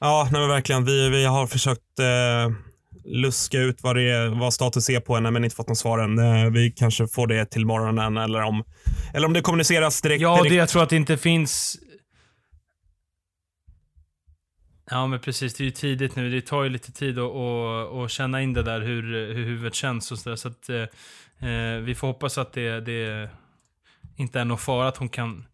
Ja, 0.00 0.28
nej, 0.32 0.48
verkligen. 0.48 0.84
Vi, 0.84 1.08
vi 1.08 1.24
har 1.24 1.46
försökt 1.46 2.00
uh 2.00 2.72
luska 3.04 3.58
ut 3.58 3.82
vad, 3.82 3.96
det 3.96 4.10
är, 4.10 4.40
vad 4.40 4.54
status 4.54 4.90
är 4.90 5.00
på 5.00 5.14
henne 5.14 5.30
men 5.30 5.44
inte 5.44 5.56
fått 5.56 5.68
något 5.68 5.78
svar 5.78 5.98
än. 5.98 6.18
Eh, 6.18 6.50
vi 6.50 6.70
kanske 6.70 7.08
får 7.08 7.26
det 7.26 7.44
till 7.44 7.66
morgonen 7.66 8.16
eller 8.16 8.42
om, 8.42 8.64
eller 9.14 9.26
om 9.26 9.32
det 9.32 9.40
kommuniceras 9.40 10.02
direkt. 10.02 10.22
Ja, 10.22 10.36
direkt. 10.36 10.50
Det, 10.50 10.56
jag 10.56 10.68
tror 10.68 10.82
att 10.82 10.90
det 10.90 10.96
inte 10.96 11.16
finns... 11.16 11.76
Ja, 14.92 15.06
men 15.06 15.20
precis. 15.20 15.54
Det 15.54 15.62
är 15.62 15.64
ju 15.64 15.70
tidigt 15.70 16.16
nu. 16.16 16.30
Det 16.30 16.40
tar 16.40 16.62
ju 16.62 16.68
lite 16.68 16.92
tid 16.92 17.18
att, 17.18 17.34
att, 17.34 17.92
att 17.92 18.10
känna 18.10 18.42
in 18.42 18.52
det 18.52 18.62
där, 18.62 18.80
hur, 18.80 19.02
hur 19.34 19.44
huvudet 19.44 19.74
känns 19.74 20.12
och 20.12 20.18
sådär. 20.18 20.36
Så 20.36 20.48
att 20.48 20.68
eh, 20.68 21.50
eh, 21.50 21.80
vi 21.80 21.94
får 21.94 22.06
hoppas 22.06 22.38
att 22.38 22.52
det, 22.52 22.80
det 22.80 23.30
inte 24.16 24.40
är 24.40 24.44
någon 24.44 24.58
fara 24.58 24.88
att 24.88 24.96
hon 24.96 25.08
kan, 25.08 25.44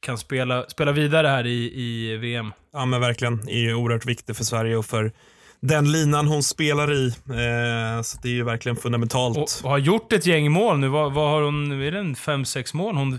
kan 0.00 0.18
spela, 0.18 0.64
spela 0.68 0.92
vidare 0.92 1.28
här 1.28 1.46
i, 1.46 1.72
i 1.74 2.16
VM. 2.16 2.52
Ja, 2.72 2.84
men 2.86 3.00
verkligen. 3.00 3.44
Det 3.44 3.52
är 3.52 3.58
ju 3.58 3.74
oerhört 3.74 4.06
viktigt 4.06 4.36
för 4.36 4.44
Sverige 4.44 4.76
och 4.76 4.86
för 4.86 5.12
den 5.60 5.92
linan 5.92 6.26
hon 6.26 6.42
spelar 6.42 6.92
i. 6.92 7.06
Eh, 7.08 8.02
så 8.02 8.18
det 8.22 8.28
är 8.28 8.32
ju 8.32 8.44
verkligen 8.44 8.76
fundamentalt. 8.76 9.38
Och, 9.38 9.64
och, 9.64 9.70
har 9.70 9.78
gjort 9.78 10.12
ett 10.12 10.26
gäng 10.26 10.52
mål 10.52 10.78
nu. 10.78 10.88
Vad, 10.88 11.12
vad 11.12 11.30
har 11.30 11.42
hon, 11.42 11.82
är 11.82 11.90
det 11.90 11.98
en 11.98 12.14
fem, 12.14 12.44
sex 12.44 12.74
mål 12.74 12.96
hon 12.96 13.12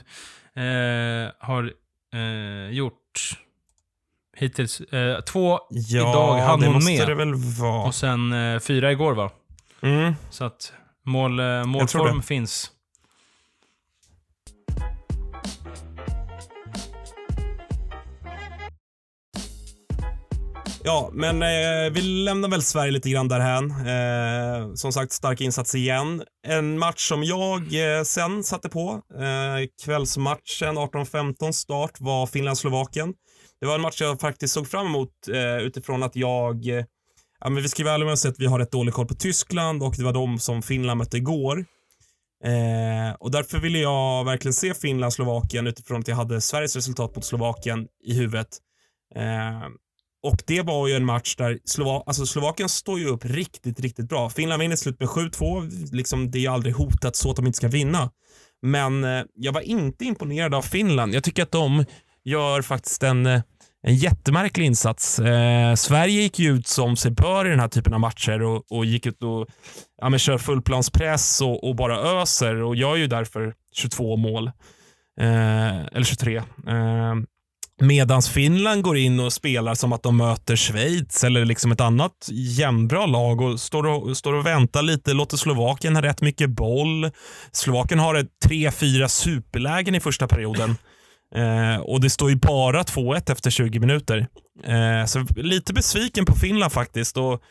eh, 0.55 1.31
har 1.39 1.74
eh, 2.13 2.71
gjort? 2.71 2.95
Hittills. 4.39 4.81
Eh, 4.81 5.22
två 5.22 5.60
ja, 5.69 6.00
idag 6.00 6.38
hann 6.38 6.63
hon 6.63 6.86
med. 6.86 7.08
Det 7.08 7.15
väl 7.15 7.36
vara. 7.36 7.84
Och 7.84 7.96
sen 7.96 8.34
eh, 8.34 8.60
fyra 8.60 8.91
igår 8.91 9.13
va? 9.13 9.31
Mm. 9.81 10.13
Så 10.29 10.43
att 10.46 10.74
mål, 11.05 11.39
eh, 11.39 11.65
målform 11.65 12.22
finns. 12.22 12.72
Ja, 20.84 21.10
men 21.13 21.41
eh, 21.41 21.91
vi 21.91 22.01
lämnar 22.01 22.50
väl 22.50 22.62
Sverige 22.62 22.91
lite 22.91 23.10
grann 23.10 23.27
därhän. 23.27 23.72
Eh, 23.72 24.74
som 24.74 24.91
sagt, 24.91 25.12
stark 25.12 25.41
insats 25.41 25.75
igen. 25.75 26.24
En 26.48 26.79
match 26.79 27.08
som 27.08 27.24
jag 27.24 27.60
eh, 27.62 28.03
sen 28.03 28.43
satte 28.43 28.69
på, 28.69 29.01
eh, 29.15 29.86
kvällsmatchen 29.86 30.77
18.15 30.77 31.51
start, 31.51 31.91
var 32.00 32.27
Finland-Slovakien. 32.27 33.13
Det 33.62 33.68
var 33.68 33.75
en 33.75 33.82
match 33.82 34.01
jag 34.01 34.20
faktiskt 34.20 34.54
såg 34.54 34.68
fram 34.68 34.88
emot 34.88 35.28
eh, 35.34 35.58
utifrån 35.58 36.04
att 36.04 36.16
jag 36.16 36.68
eh, 36.68 36.86
Ja, 37.42 37.50
men 37.50 37.63
vi 37.63 37.70
ska 37.70 37.84
vara 37.84 37.94
ärliga 37.94 38.06
med 38.06 38.13
att 38.13 38.20
säga 38.20 38.32
att 38.32 38.39
vi 38.39 38.46
har 38.46 38.60
rätt 38.60 38.72
dålig 38.72 38.94
koll 38.94 39.08
på 39.08 39.13
Tyskland 39.13 39.84
och 39.84 39.94
det 39.98 40.04
var 40.04 40.13
de 40.13 40.39
som 40.39 40.62
Finland 40.62 40.98
mötte 40.98 41.18
igår. 41.18 41.66
Eh, 42.44 43.16
och 43.20 43.32
därför 43.32 43.60
ville 43.60 43.80
jag 43.80 44.25
verkligen 44.25 44.54
se 44.54 44.74
Finland-Slovakien 44.74 45.68
utifrån 45.68 46.00
att 46.00 46.08
jag 46.08 46.16
hade 46.16 46.42
Sveriges 46.42 46.75
resultat 46.75 47.16
mot 47.16 47.25
Slovakien 47.25 47.88
i 48.04 48.13
huvudet. 48.13 48.48
Eh, 49.16 49.68
och 50.24 50.36
det 50.48 50.62
var 50.62 50.88
ju 50.88 50.94
en 50.94 51.06
match 51.06 51.36
där 51.36 51.60
Slova 51.66 52.04
alltså 52.06 52.25
Slovakien 52.25 52.70
står 52.70 53.00
ju 53.00 53.08
upp 53.08 53.25
riktigt, 53.25 53.80
riktigt 53.80 54.10
bra. 54.10 54.30
Finland 54.30 54.62
vinner 54.62 54.75
slut 54.75 55.00
med 55.00 55.10
7-2. 55.10 55.94
Liksom, 55.96 56.32
det 56.32 56.38
är 56.38 56.42
ju 56.42 56.48
aldrig 56.48 56.75
hotat 56.75 57.16
så 57.16 57.30
att 57.30 57.36
de 57.36 57.48
inte 57.48 57.58
ska 57.58 57.68
vinna. 57.68 58.12
Men 58.62 59.04
eh, 59.04 59.24
jag 59.36 59.54
var 59.54 59.62
inte 59.62 60.06
imponerad 60.06 60.56
av 60.56 60.62
Finland. 60.62 61.13
Jag 61.13 61.24
tycker 61.24 61.44
att 61.44 61.51
de 61.51 61.86
gör 62.29 62.62
faktiskt 62.62 63.03
en, 63.03 63.25
eh, 63.25 63.41
en 63.83 63.95
jättemärklig 63.95 64.65
insats. 64.65 65.19
Eh, 65.19 65.75
Sverige 65.75 66.21
gick 66.21 66.39
ju 66.39 66.51
ut 66.51 66.67
som 66.67 66.95
sig 66.98 67.12
bör 67.12 67.45
i 67.45 67.50
den 67.50 67.59
här 67.59 67.67
typen 67.67 67.93
av 67.93 68.00
matcher 68.00 68.41
och, 68.41 68.71
och 68.71 68.86
gick 68.86 69.05
ut 69.05 69.24
och 69.24 69.48
ja, 70.01 70.09
men 70.09 70.19
kör 70.19 70.38
fullplanspress 70.38 71.41
och, 71.41 71.69
och 71.69 71.75
bara 71.75 72.21
öser 72.21 72.55
och 72.55 72.75
gör 72.75 72.95
ju 72.95 73.07
därför 73.07 73.53
22 73.75 74.17
mål. 74.17 74.48
Eh, 75.21 75.86
eller 75.86 76.03
23. 76.03 76.38
Eh, 76.67 77.15
Medan 77.81 78.21
Finland 78.21 78.83
går 78.83 78.98
in 78.98 79.19
och 79.19 79.33
spelar 79.33 79.75
som 79.75 79.93
att 79.93 80.03
de 80.03 80.17
möter 80.17 80.55
Schweiz 80.55 81.24
eller 81.24 81.45
liksom 81.45 81.71
ett 81.71 81.81
annat 81.81 82.29
jämnbra 82.31 83.05
lag 83.05 83.41
och 83.41 83.59
står 83.59 83.86
och, 83.86 84.17
står 84.17 84.33
och 84.33 84.45
väntar 84.45 84.81
lite, 84.81 85.13
låter 85.13 85.38
Slovakien 85.38 85.95
ha 85.95 86.03
rätt 86.03 86.21
mycket 86.21 86.50
boll. 86.50 87.12
Slovakien 87.51 88.00
har 88.00 88.15
ett 88.15 88.39
tre, 88.43 88.71
fyra 88.71 89.09
superlägen 89.09 89.95
i 89.95 90.00
första 90.00 90.27
perioden. 90.27 90.75
Eh, 91.36 91.81
och 91.81 92.01
det 92.01 92.09
står 92.09 92.29
ju 92.29 92.36
bara 92.36 92.83
2-1 92.83 93.31
efter 93.31 93.50
20 93.50 93.79
minuter. 93.79 94.27
Eh, 94.63 95.05
så 95.05 95.25
lite 95.36 95.74
besviken 95.74 96.25
på 96.25 96.36
Finland 96.36 96.71
faktiskt. 96.71 97.17
Och, 97.17 97.41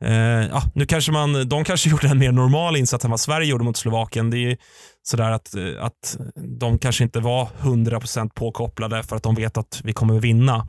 eh, 0.00 0.46
ja, 0.50 0.62
nu 0.74 0.86
kanske 0.86 1.12
man, 1.12 1.48
de 1.48 1.64
kanske 1.64 1.88
gjorde 1.90 2.08
en 2.08 2.18
mer 2.18 2.32
normal 2.32 2.76
insats 2.76 3.04
än 3.04 3.10
vad 3.10 3.20
Sverige 3.20 3.46
gjorde 3.46 3.64
mot 3.64 3.76
Slovakien. 3.76 4.30
Det 4.30 4.38
är 4.38 4.56
sådär 5.02 5.30
att, 5.30 5.54
eh, 5.54 5.84
att 5.84 6.18
de 6.60 6.78
kanske 6.78 7.04
inte 7.04 7.20
var 7.20 7.48
100% 7.60 8.34
påkopplade 8.34 9.02
för 9.02 9.16
att 9.16 9.22
de 9.22 9.34
vet 9.34 9.56
att 9.56 9.80
vi 9.84 9.92
kommer 9.92 10.20
vinna. 10.20 10.68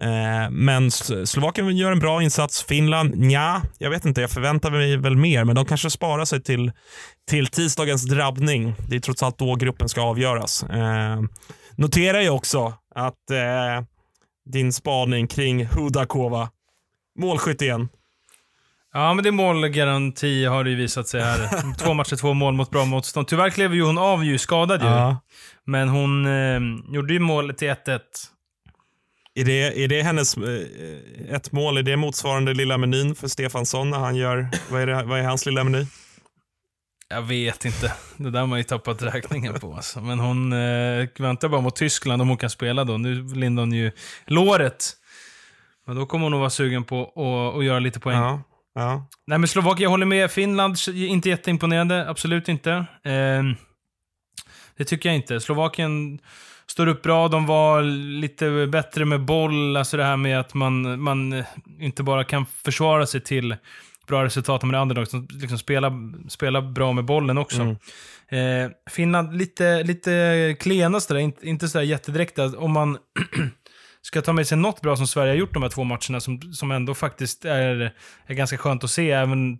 Eh, 0.00 0.50
men 0.50 0.90
Slovakien 0.90 1.76
gör 1.76 1.92
en 1.92 1.98
bra 1.98 2.22
insats. 2.22 2.62
Finland, 2.62 3.32
ja, 3.32 3.62
jag 3.78 3.90
vet 3.90 4.04
inte. 4.04 4.20
Jag 4.20 4.30
förväntar 4.30 4.70
mig 4.70 4.96
väl 4.96 5.16
mer, 5.16 5.44
men 5.44 5.56
de 5.56 5.64
kanske 5.64 5.90
sparar 5.90 6.24
sig 6.24 6.42
till, 6.42 6.72
till 7.30 7.46
tisdagens 7.46 8.04
drabbning. 8.04 8.74
Det 8.88 8.96
är 8.96 9.00
trots 9.00 9.22
allt 9.22 9.38
då 9.38 9.54
gruppen 9.54 9.88
ska 9.88 10.02
avgöras. 10.02 10.62
Eh, 10.62 11.20
Noterar 11.76 12.20
ju 12.20 12.30
också 12.30 12.72
att 12.94 13.30
eh, 13.30 13.84
din 14.46 14.72
spaning 14.72 15.26
kring 15.26 15.66
Hudakova, 15.66 16.50
målskytt 17.18 17.62
igen. 17.62 17.88
Ja, 18.92 19.14
men 19.14 19.24
det 19.24 19.30
är 19.30 19.32
målgaranti 19.32 20.44
har 20.44 20.64
det 20.64 20.70
ju 20.70 20.76
visat 20.76 21.08
sig 21.08 21.20
här. 21.20 21.74
två 21.78 21.94
matcher, 21.94 22.16
två 22.16 22.34
mål 22.34 22.54
mot 22.54 22.70
bra 22.70 22.84
motstånd. 22.84 23.28
Tyvärr 23.28 23.50
klev 23.50 23.74
ju 23.74 23.82
hon 23.82 23.98
av 23.98 24.24
ju, 24.24 24.38
skadad 24.38 24.82
ju. 24.82 24.88
Ja. 24.88 25.16
Men 25.64 25.88
hon 25.88 26.26
eh, 26.26 26.60
gjorde 26.94 27.12
ju 27.12 27.18
målet 27.20 27.58
till 27.58 27.68
1-1. 27.68 28.00
Är 29.34 29.44
det, 29.44 29.84
är 29.84 29.88
det 29.88 30.02
hennes 30.02 30.36
eh, 30.36 31.34
ett 31.34 31.52
mål? 31.52 31.76
Är 31.76 31.82
det 31.82 31.96
motsvarande 31.96 32.54
lilla 32.54 32.78
menyn 32.78 33.14
för 33.14 33.28
Stefansson 33.28 33.90
när 33.90 33.98
han 33.98 34.16
gör, 34.16 34.48
vad 34.70 34.82
är, 34.82 34.86
det, 34.86 35.02
vad 35.02 35.18
är 35.18 35.22
hans 35.22 35.46
lilla 35.46 35.64
meny? 35.64 35.86
Jag 37.14 37.22
vet 37.22 37.64
inte. 37.64 37.92
Det 38.16 38.30
där 38.30 38.40
har 38.40 38.46
man 38.46 38.58
ju 38.58 38.64
tappat 38.64 39.02
räkningen 39.02 39.54
på. 39.54 39.74
Alltså. 39.74 40.00
Men 40.00 40.18
hon 40.18 40.52
eh, 40.52 41.08
väntar 41.18 41.48
bara 41.48 41.60
mot 41.60 41.76
Tyskland 41.76 42.22
om 42.22 42.28
hon 42.28 42.36
kan 42.36 42.50
spela 42.50 42.84
då. 42.84 42.98
Nu 42.98 43.22
lindar 43.22 43.62
hon 43.62 43.72
ju 43.72 43.92
låret. 44.26 44.92
Men 45.86 45.96
då 45.96 46.06
kommer 46.06 46.22
hon 46.22 46.30
nog 46.30 46.40
vara 46.40 46.50
sugen 46.50 46.84
på 46.84 47.02
att, 47.02 47.58
att 47.58 47.64
göra 47.64 47.78
lite 47.78 48.00
poäng. 48.00 48.16
Ja, 48.16 48.42
ja. 48.74 49.06
Nej 49.26 49.38
men 49.38 49.48
Slovakien, 49.48 49.82
jag 49.82 49.90
håller 49.90 50.06
med. 50.06 50.30
Finland, 50.30 50.76
inte 50.94 51.28
jätteimponerande. 51.28 52.08
Absolut 52.08 52.48
inte. 52.48 52.72
Eh, 53.04 53.42
det 54.76 54.84
tycker 54.84 55.08
jag 55.08 55.16
inte. 55.16 55.40
Slovakien 55.40 56.18
står 56.66 56.86
upp 56.86 57.02
bra. 57.02 57.28
De 57.28 57.46
var 57.46 57.82
lite 58.20 58.66
bättre 58.66 59.04
med 59.04 59.20
boll. 59.20 59.76
Alltså 59.76 59.96
det 59.96 60.04
här 60.04 60.16
med 60.16 60.40
att 60.40 60.54
man, 60.54 61.00
man 61.00 61.44
inte 61.80 62.02
bara 62.02 62.24
kan 62.24 62.46
försvara 62.46 63.06
sig 63.06 63.20
till 63.20 63.56
bra 64.06 64.24
resultat 64.24 64.62
med 64.62 64.80
underdog 64.80 65.08
som 65.08 65.28
liksom 65.30 65.58
spelar, 65.58 65.92
spelar 66.28 66.62
bra 66.62 66.92
med 66.92 67.04
bollen 67.04 67.38
också. 67.38 67.62
Mm. 67.62 67.76
Eh, 68.64 68.70
Finland 68.90 69.36
lite, 69.36 69.82
lite 69.82 70.56
klena 70.60 71.00
sådär, 71.00 71.20
inte, 71.20 71.48
inte 71.48 71.68
sådär 71.68 71.84
jättedräkta. 71.84 72.58
Om 72.58 72.72
man 72.72 72.98
ska 74.02 74.22
ta 74.22 74.32
med 74.32 74.46
sig 74.46 74.58
något 74.58 74.80
bra 74.80 74.96
som 74.96 75.06
Sverige 75.06 75.30
har 75.30 75.36
gjort 75.36 75.54
de 75.54 75.62
här 75.62 75.70
två 75.70 75.84
matcherna, 75.84 76.20
som, 76.20 76.52
som 76.52 76.70
ändå 76.70 76.94
faktiskt 76.94 77.44
är, 77.44 77.94
är 78.26 78.34
ganska 78.34 78.58
skönt 78.58 78.84
att 78.84 78.90
se, 78.90 79.10
även, 79.10 79.58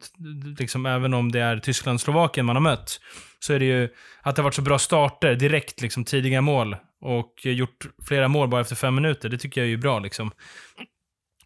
liksom, 0.58 0.86
även 0.86 1.14
om 1.14 1.32
det 1.32 1.40
är 1.40 1.58
Tyskland 1.58 1.94
och 1.94 2.00
Slovakien 2.00 2.46
man 2.46 2.56
har 2.56 2.60
mött, 2.60 3.00
så 3.38 3.52
är 3.52 3.58
det 3.58 3.64
ju 3.64 3.88
att 4.22 4.36
det 4.36 4.42
har 4.42 4.44
varit 4.44 4.54
så 4.54 4.62
bra 4.62 4.78
starter 4.78 5.34
direkt, 5.34 5.80
liksom, 5.80 6.04
tidiga 6.04 6.40
mål, 6.40 6.76
och 7.04 7.34
gjort 7.44 7.86
flera 8.08 8.28
mål 8.28 8.48
bara 8.48 8.60
efter 8.60 8.76
fem 8.76 8.94
minuter. 8.94 9.28
Det 9.28 9.38
tycker 9.38 9.60
jag 9.60 9.66
är 9.66 9.70
ju 9.70 9.76
bra. 9.76 9.98
Liksom. 9.98 10.30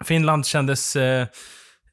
Finland 0.05 0.47
kändes, 0.47 0.97
eh, 0.97 1.27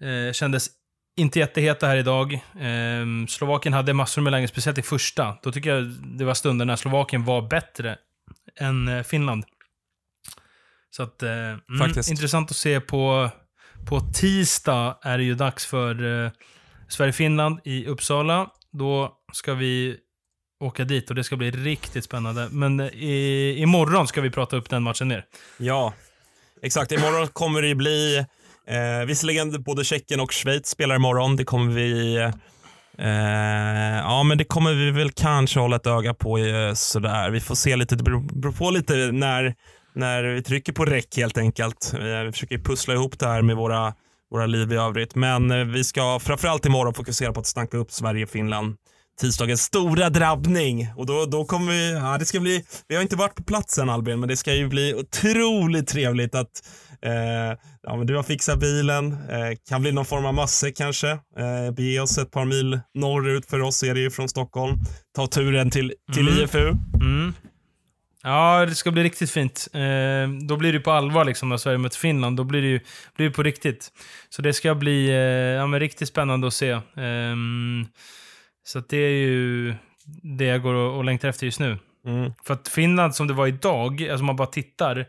eh, 0.01 0.31
kändes 0.33 0.69
inte 1.15 1.39
jätteheta 1.39 1.87
här 1.87 1.97
idag. 1.97 2.33
Eh, 2.33 3.27
Slovakien 3.27 3.73
hade 3.73 3.93
massor 3.93 4.21
med 4.21 4.31
lägen, 4.31 4.47
speciellt 4.47 4.77
i 4.77 4.81
första. 4.81 5.37
Då 5.43 5.51
tycker 5.51 5.69
jag 5.75 5.83
det 6.03 6.25
var 6.25 6.33
stunder 6.33 6.65
när 6.65 6.75
Slovakien 6.75 7.25
var 7.25 7.41
bättre 7.41 7.97
än 8.59 8.87
eh, 8.87 9.03
Finland. 9.03 9.45
Så 10.89 11.03
att, 11.03 11.23
eh, 11.23 11.29
mm, 11.29 11.59
intressant 12.09 12.51
att 12.51 12.57
se 12.57 12.79
på, 12.79 13.29
på 13.85 13.99
tisdag 13.99 14.97
är 15.01 15.17
det 15.17 15.23
ju 15.23 15.35
dags 15.35 15.65
för 15.65 16.23
eh, 16.25 16.31
Sverige-Finland 16.89 17.59
i 17.63 17.85
Uppsala. 17.85 18.49
Då 18.71 19.17
ska 19.33 19.53
vi 19.53 19.97
åka 20.59 20.83
dit 20.83 21.09
och 21.09 21.15
det 21.15 21.23
ska 21.23 21.35
bli 21.35 21.51
riktigt 21.51 22.03
spännande. 22.03 22.47
Men 22.51 22.79
eh, 22.79 22.87
i, 22.87 23.55
imorgon 23.57 24.07
ska 24.07 24.21
vi 24.21 24.29
prata 24.29 24.57
upp 24.57 24.69
den 24.69 24.83
matchen 24.83 25.07
ner. 25.07 25.25
Ja, 25.57 25.93
exakt. 26.61 26.91
Imorgon 26.91 27.27
kommer 27.27 27.61
det 27.61 27.75
bli 27.75 28.25
Eh, 28.67 29.05
visserligen 29.05 29.63
både 29.63 29.83
Tjeckien 29.83 30.19
och 30.19 30.33
Schweiz 30.33 30.67
spelar 30.67 30.95
imorgon. 30.95 31.35
Det 31.35 31.45
kommer 31.45 31.73
vi... 31.73 32.15
Eh, 32.97 33.97
ja, 33.97 34.23
men 34.23 34.37
det 34.37 34.43
kommer 34.43 34.73
vi 34.73 34.91
väl 34.91 35.11
kanske 35.11 35.59
hålla 35.59 35.75
ett 35.75 35.87
öga 35.87 36.13
på 36.13 36.37
eh, 36.37 36.73
sådär. 36.73 37.29
Vi 37.29 37.39
får 37.39 37.55
se 37.55 37.75
lite. 37.75 37.95
Det 37.95 38.03
beror 38.03 38.51
på 38.51 38.69
lite 38.69 38.93
när, 38.95 39.55
när 39.93 40.23
vi 40.23 40.43
trycker 40.43 40.73
på 40.73 40.85
räck 40.85 41.17
helt 41.17 41.37
enkelt. 41.37 41.93
Eh, 41.93 42.23
vi 42.25 42.31
försöker 42.31 42.57
pussla 42.57 42.93
ihop 42.93 43.19
det 43.19 43.27
här 43.27 43.41
med 43.41 43.55
våra, 43.55 43.93
våra 44.31 44.45
liv 44.45 44.71
i 44.71 44.75
övrigt. 44.75 45.15
Men 45.15 45.51
eh, 45.51 45.65
vi 45.65 45.83
ska 45.83 46.19
framförallt 46.19 46.65
imorgon 46.65 46.93
fokusera 46.93 47.33
på 47.33 47.39
att 47.39 47.47
snacka 47.47 47.77
upp 47.77 47.91
Sverige-Finland 47.91 48.75
tisdagens 49.19 49.61
stora 49.61 50.09
drabbning. 50.09 50.87
Och 50.95 51.05
då, 51.05 51.25
då 51.25 51.45
kommer 51.45 51.71
vi, 51.71 51.91
ja 51.91 52.17
det 52.17 52.25
ska 52.25 52.39
bli, 52.39 52.63
vi 52.87 52.95
har 52.95 53.01
inte 53.01 53.15
varit 53.15 53.35
på 53.35 53.43
platsen 53.43 53.89
Albin, 53.89 54.19
men 54.19 54.29
det 54.29 54.37
ska 54.37 54.53
ju 54.53 54.67
bli 54.67 54.93
otroligt 54.93 55.87
trevligt 55.87 56.35
att 56.35 56.63
Eh, 57.01 57.57
ja, 57.83 57.95
men 57.97 58.07
du 58.07 58.15
har 58.15 58.23
fixat 58.23 58.59
bilen, 58.59 59.11
eh, 59.11 59.57
kan 59.69 59.81
bli 59.81 59.91
någon 59.91 60.05
form 60.05 60.25
av 60.25 60.33
masse 60.33 60.71
kanske. 60.71 61.09
Eh, 61.11 61.71
bege 61.75 61.99
oss 61.99 62.17
ett 62.17 62.31
par 62.31 62.45
mil 62.45 62.79
norrut 62.93 63.45
för 63.45 63.61
oss 63.61 63.83
är 63.83 63.93
det 63.93 63.99
ju 63.99 64.11
från 64.11 64.29
Stockholm. 64.29 64.77
Ta 65.15 65.27
turen 65.27 65.71
till, 65.71 65.93
till 66.13 66.27
Mm. 66.27 66.43
IFU. 66.43 66.69
Mm. 67.01 67.33
Ja, 68.23 68.65
det 68.65 68.75
ska 68.75 68.91
bli 68.91 69.03
riktigt 69.03 69.31
fint. 69.31 69.67
Eh, 69.73 70.29
då 70.47 70.57
blir 70.57 70.73
det 70.73 70.79
på 70.79 70.91
allvar 70.91 71.25
liksom 71.25 71.49
när 71.49 71.57
Sverige 71.57 71.77
möter 71.77 71.97
Finland. 71.97 72.37
Då 72.37 72.43
blir 72.43 72.61
det 72.61 72.67
ju 72.67 72.79
blir 73.15 73.27
det 73.27 73.33
på 73.33 73.43
riktigt. 73.43 73.91
Så 74.29 74.41
det 74.41 74.53
ska 74.53 74.75
bli 74.75 75.09
eh, 75.09 75.15
ja, 75.59 75.67
men 75.67 75.79
riktigt 75.79 76.07
spännande 76.07 76.47
att 76.47 76.53
se. 76.53 76.79
Ehm, 76.97 77.87
så 78.63 78.79
det 78.89 78.97
är 78.97 79.09
ju 79.09 79.73
det 80.37 80.45
jag 80.45 80.61
går 80.61 80.73
och, 80.73 80.97
och 80.97 81.05
längtar 81.05 81.29
efter 81.29 81.45
just 81.45 81.59
nu. 81.59 81.77
Mm. 82.07 82.31
För 82.45 82.53
att 82.53 82.67
Finland 82.67 83.15
som 83.15 83.27
det 83.27 83.33
var 83.33 83.47
idag, 83.47 84.07
alltså 84.09 84.23
man 84.23 84.35
bara 84.35 84.47
tittar. 84.47 85.05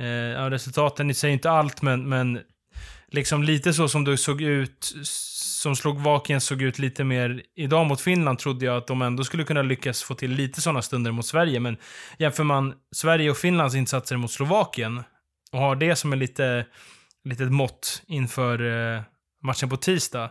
Eh, 0.00 0.06
ja, 0.06 0.50
resultaten 0.50 1.10
i 1.10 1.14
sig 1.14 1.32
inte 1.32 1.50
allt, 1.50 1.82
men, 1.82 2.08
men 2.08 2.40
liksom 3.08 3.42
lite 3.42 3.72
så 3.72 3.88
som 3.88 4.04
du 4.04 4.16
såg 4.16 4.42
ut, 4.42 4.94
som 5.62 5.76
Slovakien 5.76 6.40
såg 6.40 6.62
ut 6.62 6.78
lite 6.78 7.04
mer 7.04 7.42
idag 7.56 7.86
mot 7.86 8.00
Finland, 8.00 8.38
trodde 8.38 8.64
jag 8.64 8.76
att 8.76 8.86
de 8.86 9.02
ändå 9.02 9.24
skulle 9.24 9.44
kunna 9.44 9.62
lyckas 9.62 10.02
få 10.02 10.14
till 10.14 10.30
lite 10.30 10.60
sådana 10.60 10.82
stunder 10.82 11.12
mot 11.12 11.26
Sverige. 11.26 11.60
Men 11.60 11.76
jämför 12.18 12.44
man 12.44 12.74
Sverige 12.96 13.30
och 13.30 13.36
Finlands 13.36 13.74
insatser 13.74 14.16
mot 14.16 14.30
Slovakien 14.30 15.02
och 15.52 15.58
har 15.58 15.76
det 15.76 15.96
som 15.96 16.12
en 16.12 16.18
lite, 16.18 16.66
litet 17.24 17.52
mått 17.52 18.02
inför 18.06 18.94
eh, 18.96 19.02
matchen 19.42 19.68
på 19.68 19.76
tisdag, 19.76 20.30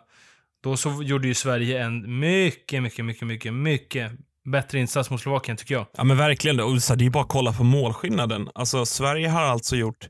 då 0.64 0.78
så 0.78 1.04
gjorde 1.04 1.28
ju 1.28 1.34
Sverige 1.34 1.84
en 1.84 2.20
mycket, 2.20 2.84
mycket, 2.84 3.06
mycket, 3.06 3.28
mycket, 3.28 3.54
mycket 3.54 4.12
bättre 4.52 4.80
insats 4.80 5.10
mot 5.10 5.22
Slovakien, 5.22 5.58
tycker 5.58 5.76
jag. 5.76 5.88
Ja 5.98 6.04
men 6.04 6.18
verkligen. 6.18 6.60
Och 6.60 6.76
det 6.98 7.06
är 7.06 7.10
bara 7.10 7.24
att 7.24 7.30
kolla 7.30 7.54
på 7.54 7.64
målskillnaden. 7.64 8.50
Alltså 8.56 8.86
Sverige 8.86 9.30
har 9.30 9.42
alltså 9.42 9.76
gjort 9.76 10.10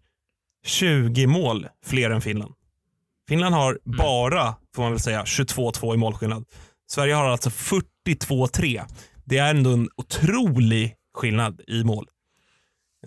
20 0.65 1.27
mål 1.27 1.67
fler 1.86 2.10
än 2.10 2.22
Finland. 2.22 2.53
Finland 3.29 3.55
har 3.55 3.69
mm. 3.69 3.98
bara, 3.98 4.55
får 4.75 4.81
man 4.84 4.91
väl 4.91 5.00
säga, 5.00 5.24
22-2 5.24 5.93
i 5.93 5.98
målskillnad. 5.98 6.46
Sverige 6.91 7.13
har 7.13 7.29
alltså 7.29 7.50
42-3. 8.08 8.84
Det 9.25 9.38
är 9.38 9.50
ändå 9.50 9.74
en 9.74 9.89
otrolig 9.98 10.96
skillnad 11.17 11.62
i 11.67 11.84
mål. 11.84 12.08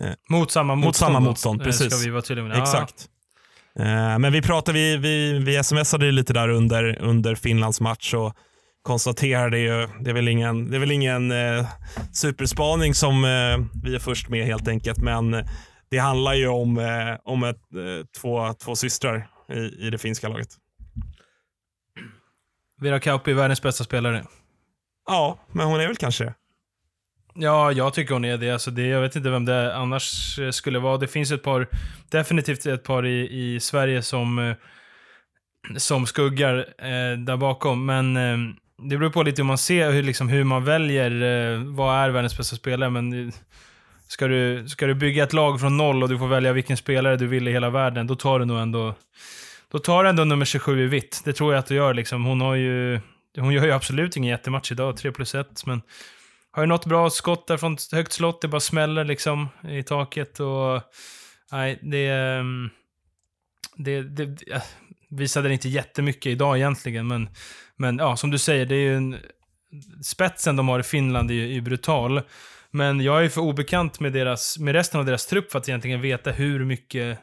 Eh, 0.01 0.09
mot 0.29 0.51
samma 0.51 0.75
motstånd? 0.75 0.85
Mot 0.85 0.95
samma 0.95 1.19
motstånd, 1.19 1.59
då, 1.59 1.65
precis. 1.65 1.93
Ska 1.93 2.05
vi 2.05 2.09
vara 2.11 2.21
tydliga 2.21 2.47
med. 2.47 2.57
Exakt. 2.57 3.09
Eh, 3.79 4.19
men 4.19 4.31
vi 4.31 4.41
pratade, 4.41 4.77
vi, 4.77 4.97
vi, 4.97 5.39
vi 5.39 5.63
smsade 5.63 6.11
lite 6.11 6.33
där 6.33 6.49
under, 6.49 7.01
under 7.01 7.35
Finlands 7.35 7.81
match 7.81 8.13
och 8.13 8.33
konstaterade 8.83 9.59
ju, 9.59 9.87
det 9.99 10.09
är 10.09 10.13
väl 10.13 10.27
ingen, 10.27 10.71
det 10.71 10.77
är 10.77 10.79
väl 10.79 10.91
ingen 10.91 11.31
eh, 11.31 11.67
superspaning 12.13 12.93
som 12.93 13.25
eh, 13.25 13.81
vi 13.83 13.95
är 13.95 13.99
först 13.99 14.29
med 14.29 14.45
helt 14.45 14.67
enkelt, 14.67 14.97
men 14.97 15.45
det 15.89 15.97
handlar 15.97 16.33
ju 16.33 16.47
om, 16.47 16.77
eh, 16.77 17.15
om 17.23 17.43
ett, 17.43 17.55
eh, 17.55 18.05
två, 18.21 18.53
två 18.53 18.75
systrar 18.75 19.27
i, 19.49 19.87
i 19.87 19.89
det 19.89 19.97
finska 19.97 20.27
laget. 20.27 20.49
Vera 22.81 22.99
Kauppi 22.99 23.31
är 23.31 23.35
världens 23.35 23.61
bästa 23.61 23.83
spelare. 23.83 24.25
Ja, 25.07 25.39
men 25.51 25.67
hon 25.67 25.79
är 25.79 25.87
väl 25.87 25.95
kanske 25.95 26.23
det. 26.23 26.33
Ja, 27.35 27.71
jag 27.71 27.93
tycker 27.93 28.13
hon 28.13 28.25
är 28.25 28.37
det. 28.37 28.51
Alltså 28.51 28.71
det. 28.71 28.87
Jag 28.87 29.01
vet 29.01 29.15
inte 29.15 29.29
vem 29.29 29.45
det 29.45 29.75
annars 29.75 30.39
skulle 30.51 30.79
vara. 30.79 30.97
Det 30.97 31.07
finns 31.07 31.31
ett 31.31 31.43
par, 31.43 31.67
definitivt 32.09 32.65
ett 32.65 32.83
par 32.83 33.05
i, 33.05 33.29
i 33.31 33.59
Sverige 33.59 34.01
som, 34.01 34.39
eh, 34.39 34.55
som 35.77 36.05
skuggar 36.05 36.57
eh, 36.77 37.17
där 37.17 37.37
bakom. 37.37 37.85
Men 37.85 38.17
eh, 38.17 38.37
det 38.89 38.97
beror 38.97 39.09
på 39.09 39.23
lite 39.23 39.41
hur 39.41 39.47
man 39.47 39.57
ser, 39.57 39.91
hur, 39.91 40.03
liksom, 40.03 40.29
hur 40.29 40.43
man 40.43 40.63
väljer. 40.63 41.11
Eh, 41.11 41.59
vad 41.63 41.95
är 41.95 42.09
världens 42.09 42.37
bästa 42.37 42.55
spelare? 42.55 42.89
Men 42.89 43.27
eh, 43.27 43.33
ska 44.07 44.27
du, 44.27 44.69
ska 44.69 44.85
du 44.85 44.95
bygga 44.95 45.23
ett 45.23 45.33
lag 45.33 45.59
från 45.59 45.77
noll 45.77 46.03
och 46.03 46.09
du 46.09 46.17
får 46.17 46.27
välja 46.27 46.53
vilken 46.53 46.77
spelare 46.77 47.17
du 47.17 47.27
vill 47.27 47.47
i 47.47 47.51
hela 47.51 47.69
världen, 47.69 48.07
då 48.07 48.15
tar 48.15 48.39
du 48.39 48.45
nog 48.45 48.59
ändå 48.59 48.95
då 49.73 49.79
tar 49.79 50.03
du 50.03 50.09
ändå 50.09 50.23
nummer 50.23 50.45
27 50.45 50.83
i 50.83 50.87
vitt. 50.87 51.21
Det 51.25 51.33
tror 51.33 51.53
jag 51.53 51.59
att 51.59 51.65
du 51.65 51.75
gör. 51.75 51.93
Liksom. 51.93 52.25
Hon, 52.25 52.41
har 52.41 52.55
ju, 52.55 52.99
hon 53.37 53.53
gör 53.53 53.65
ju 53.65 53.71
absolut 53.71 54.17
ingen 54.17 54.29
jättematch 54.29 54.71
idag, 54.71 54.97
3 54.97 55.11
plus 55.11 55.35
1. 55.35 55.65
Men 55.65 55.81
har 56.51 56.63
ju 56.63 56.67
något 56.67 56.85
bra 56.85 57.09
skott 57.09 57.47
där 57.47 57.57
från 57.57 57.77
högt 57.91 58.11
slott. 58.11 58.41
Det 58.41 58.47
bara 58.47 58.61
smäller 58.61 59.03
liksom 59.03 59.49
i 59.69 59.83
taket. 59.83 60.39
Och, 60.39 60.81
nej, 61.51 61.79
det, 61.81 62.07
mm, 62.09 62.69
det, 63.75 64.01
det, 64.01 64.39
visade 65.17 65.53
inte 65.53 65.69
jättemycket 65.69 66.25
idag 66.25 66.57
egentligen. 66.57 67.07
Men, 67.07 67.29
men 67.75 67.97
ja, 67.97 68.15
som 68.15 68.31
du 68.31 68.37
säger, 68.37 68.65
det 68.65 68.75
är 68.75 68.79
ju 68.79 68.95
en, 68.95 69.17
spetsen 70.03 70.55
de 70.55 70.67
har 70.67 70.79
i 70.79 70.83
Finland 70.83 71.31
är 71.31 71.35
ju 71.35 71.61
brutal. 71.61 72.21
Men 72.71 73.01
jag 73.01 73.25
är 73.25 73.29
för 73.29 73.41
obekant 73.41 73.99
med, 73.99 74.13
deras, 74.13 74.59
med 74.59 74.73
resten 74.73 74.99
av 74.99 75.05
deras 75.05 75.25
trupp 75.25 75.51
för 75.51 75.59
att 75.59 75.69
egentligen 75.69 76.01
veta 76.01 76.31
hur 76.31 76.65
mycket 76.65 77.19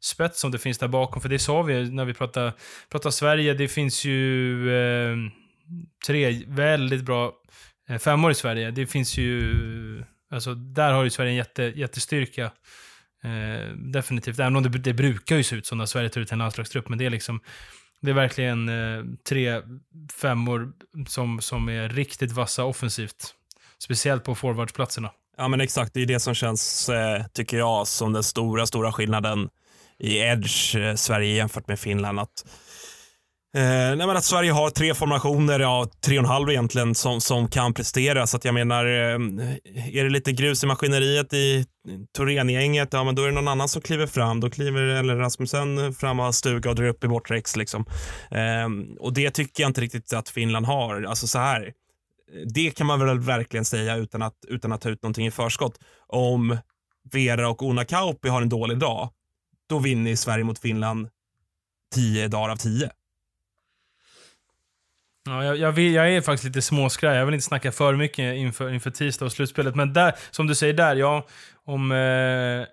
spets 0.00 0.40
som 0.40 0.50
det 0.50 0.58
finns 0.58 0.78
där 0.78 0.88
bakom. 0.88 1.22
För 1.22 1.28
det 1.28 1.38
sa 1.38 1.62
vi 1.62 1.90
när 1.90 2.04
vi 2.04 2.14
pratade, 2.14 2.52
pratade 2.90 3.12
Sverige. 3.12 3.54
Det 3.54 3.68
finns 3.68 4.04
ju 4.04 4.70
eh, 4.76 5.16
tre 6.06 6.44
väldigt 6.46 7.02
bra 7.02 7.32
eh, 7.88 7.98
femmor 7.98 8.30
i 8.30 8.34
Sverige. 8.34 8.70
Det 8.70 8.86
finns 8.86 9.18
ju... 9.18 10.04
Alltså, 10.30 10.54
där 10.54 10.92
har 10.92 11.04
ju 11.04 11.10
Sverige 11.10 11.30
en 11.30 11.36
jätte, 11.36 11.62
jättestyrka. 11.62 12.50
Eh, 13.26 13.76
definitivt. 13.76 14.38
Även 14.38 14.56
om 14.56 14.62
det, 14.62 14.68
det, 14.68 14.94
brukar 14.94 15.36
ju 15.36 15.42
se 15.42 15.56
ut 15.56 15.66
som 15.66 15.78
när 15.78 15.86
Sverige 15.86 16.08
tar 16.08 16.20
ut 16.20 16.32
en 16.32 16.38
landslagstrupp. 16.38 16.88
Men 16.88 16.98
det 16.98 17.06
är 17.06 17.10
liksom... 17.10 17.40
Det 18.00 18.10
är 18.10 18.14
verkligen 18.14 18.68
eh, 18.68 19.04
tre 19.28 19.62
femmor 20.12 20.72
som, 21.08 21.40
som 21.40 21.68
är 21.68 21.88
riktigt 21.88 22.32
vassa 22.32 22.64
offensivt. 22.64 23.34
Speciellt 23.78 24.24
på 24.24 24.34
forwardsplatserna. 24.34 25.10
Ja 25.36 25.48
men 25.48 25.60
exakt, 25.60 25.94
det 25.94 26.02
är 26.02 26.06
det 26.06 26.20
som 26.20 26.34
känns, 26.34 26.88
eh, 26.88 27.24
tycker 27.32 27.56
jag, 27.56 27.86
som 27.86 28.12
den 28.12 28.22
stora, 28.22 28.66
stora 28.66 28.92
skillnaden 28.92 29.48
i 29.98 30.18
edge 30.18 30.76
eh, 30.76 30.94
Sverige 30.94 31.34
jämfört 31.34 31.68
med 31.68 31.80
Finland. 31.80 32.20
Att, 32.20 32.44
eh, 33.56 33.96
nej 33.96 34.06
men 34.06 34.16
att 34.16 34.24
Sverige 34.24 34.52
har 34.52 34.70
tre 34.70 34.94
formationer, 34.94 35.60
ja 35.60 35.86
tre 36.04 36.18
och 36.18 36.24
en 36.24 36.30
halv 36.30 36.50
egentligen, 36.50 36.94
som, 36.94 37.20
som 37.20 37.48
kan 37.48 37.74
prestera. 37.74 38.26
Så 38.26 38.36
att 38.36 38.44
jag 38.44 38.54
menar, 38.54 38.84
eh, 38.84 39.18
är 39.98 40.04
det 40.04 40.10
lite 40.10 40.32
grus 40.32 40.64
i 40.64 40.66
maskineriet 40.66 41.32
i 41.32 41.66
Thorengänget, 42.16 42.88
ja 42.92 43.04
men 43.04 43.14
då 43.14 43.22
är 43.22 43.26
det 43.26 43.34
någon 43.34 43.48
annan 43.48 43.68
som 43.68 43.82
kliver 43.82 44.06
fram. 44.06 44.40
Då 44.40 44.50
kliver 44.50 44.82
eller 44.82 45.16
Rasmussen 45.16 45.94
fram 45.94 46.18
och 46.18 46.24
har 46.24 46.32
stuga 46.32 46.70
och 46.70 46.76
drar 46.76 46.86
upp 46.86 47.04
i 47.04 47.08
bortre 47.08 47.42
Liksom. 47.56 47.84
Eh, 48.30 48.96
och 49.00 49.12
det 49.12 49.30
tycker 49.30 49.62
jag 49.62 49.70
inte 49.70 49.80
riktigt 49.80 50.12
att 50.12 50.28
Finland 50.28 50.66
har. 50.66 51.02
Alltså 51.02 51.26
så 51.26 51.38
här, 51.38 51.72
det 52.54 52.70
kan 52.70 52.86
man 52.86 53.06
väl 53.06 53.18
verkligen 53.18 53.64
säga 53.64 53.96
utan 53.96 54.22
att, 54.22 54.34
utan 54.48 54.72
att 54.72 54.80
ta 54.80 54.88
ut 54.88 55.02
någonting 55.02 55.26
i 55.26 55.30
förskott. 55.30 55.78
Om 56.06 56.58
Vera 57.12 57.48
och 57.48 57.62
Ona 57.62 57.84
Kauppi 57.84 58.28
har 58.28 58.42
en 58.42 58.48
dålig 58.48 58.78
dag, 58.78 59.10
då 59.68 59.78
vinner 59.78 60.16
Sverige 60.16 60.44
mot 60.44 60.58
Finland 60.58 61.08
tio 61.94 62.28
dagar 62.28 62.48
av 62.48 62.56
tio. 62.56 62.90
Ja, 65.26 65.44
jag, 65.44 65.56
jag, 65.56 65.72
vill, 65.72 65.94
jag 65.94 66.12
är 66.12 66.20
faktiskt 66.20 66.44
lite 66.44 66.62
småskraj. 66.62 67.16
Jag 67.16 67.26
vill 67.26 67.34
inte 67.34 67.46
snacka 67.46 67.72
för 67.72 67.94
mycket 67.94 68.36
inför, 68.36 68.72
inför 68.72 68.90
tisdag 68.90 69.24
och 69.24 69.32
slutspelet. 69.32 69.74
Men 69.74 69.92
där, 69.92 70.14
som 70.30 70.46
du 70.46 70.54
säger 70.54 70.74
där, 70.74 70.96
ja, 70.96 71.26
om, 71.64 71.92
eh, 71.92 72.66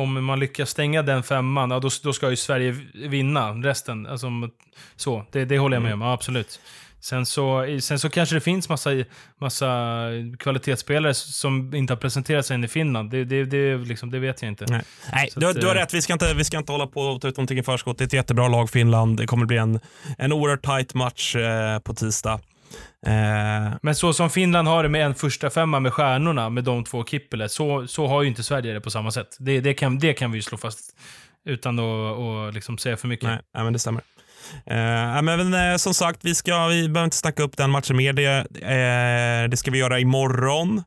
om 0.00 0.24
man 0.24 0.40
lyckas 0.40 0.70
stänga 0.70 1.02
den 1.02 1.22
femman, 1.22 1.70
ja, 1.70 1.78
då, 1.80 1.88
då 2.02 2.12
ska 2.12 2.30
ju 2.30 2.36
Sverige 2.36 2.76
vinna 2.94 3.50
resten. 3.50 4.06
Alltså, 4.06 4.28
så, 4.96 5.24
det, 5.32 5.44
det 5.44 5.58
håller 5.58 5.76
jag 5.76 5.82
med 5.82 5.94
om, 5.94 6.00
ja, 6.00 6.12
absolut. 6.12 6.60
Sen 7.04 7.26
så, 7.26 7.78
sen 7.80 7.98
så 7.98 8.10
kanske 8.10 8.34
det 8.34 8.40
finns 8.40 8.68
massa, 8.68 8.90
massa 9.40 10.08
kvalitetsspelare 10.38 11.14
som 11.14 11.74
inte 11.74 11.92
har 11.92 11.98
presenterat 11.98 12.46
sig 12.46 12.54
än 12.54 12.64
i 12.64 12.68
Finland. 12.68 13.10
Det, 13.10 13.24
det, 13.24 13.44
det, 13.44 13.76
liksom, 13.76 14.10
det 14.10 14.18
vet 14.18 14.42
jag 14.42 14.48
inte. 14.48 14.64
Nej, 14.68 14.82
Nej 15.12 15.30
du, 15.36 15.46
att, 15.46 15.60
du, 15.60 15.66
har 15.66 15.74
eh, 15.74 15.78
rätt. 15.78 15.94
Vi 15.94 16.02
ska, 16.02 16.12
inte, 16.12 16.34
vi 16.34 16.44
ska 16.44 16.58
inte 16.58 16.72
hålla 16.72 16.86
på 16.86 17.00
och 17.00 17.20
ta 17.20 17.28
ut 17.28 17.36
någonting 17.36 17.58
i 17.58 17.62
förskott. 17.62 17.98
Det 17.98 18.04
är 18.04 18.06
ett 18.06 18.12
jättebra 18.12 18.48
lag, 18.48 18.70
Finland. 18.70 19.16
Det 19.16 19.26
kommer 19.26 19.46
bli 19.46 19.56
en, 19.56 19.80
en 20.18 20.32
oerhört 20.32 20.64
tight 20.64 20.94
match 20.94 21.36
eh, 21.36 21.78
på 21.78 21.94
tisdag. 21.94 22.40
Eh. 23.06 23.76
Men 23.82 23.94
så 23.94 24.12
som 24.12 24.30
Finland 24.30 24.68
har 24.68 24.82
det 24.82 24.88
med 24.88 25.06
en 25.06 25.14
första 25.14 25.50
femma 25.50 25.80
med 25.80 25.92
stjärnorna, 25.92 26.50
med 26.50 26.64
de 26.64 26.84
två 26.84 27.04
Kippele, 27.04 27.48
så, 27.48 27.86
så 27.86 28.06
har 28.06 28.22
ju 28.22 28.28
inte 28.28 28.42
Sverige 28.42 28.72
det 28.72 28.80
på 28.80 28.90
samma 28.90 29.10
sätt. 29.10 29.36
Det, 29.38 29.60
det, 29.60 29.74
kan, 29.74 29.98
det 29.98 30.12
kan 30.12 30.32
vi 30.32 30.38
ju 30.38 30.42
slå 30.42 30.58
fast 30.58 30.96
utan 31.44 31.78
att 31.78 32.16
och 32.18 32.52
liksom 32.52 32.78
säga 32.78 32.96
för 32.96 33.08
mycket. 33.08 33.28
Nej, 33.28 33.64
men 33.64 33.72
det 33.72 33.78
stämmer. 33.78 34.02
Eh, 34.66 35.22
men 35.22 35.54
eh, 35.54 35.76
som 35.76 35.94
sagt, 35.94 36.20
vi, 36.22 36.34
ska, 36.34 36.66
vi 36.66 36.88
behöver 36.88 37.04
inte 37.04 37.16
snacka 37.16 37.42
upp 37.42 37.56
den 37.56 37.70
matchen 37.70 37.96
mer. 37.96 38.12
Det, 38.12 38.26
eh, 38.62 39.50
det 39.50 39.56
ska 39.56 39.70
vi 39.70 39.78
göra 39.78 40.00
imorgon. 40.00 40.82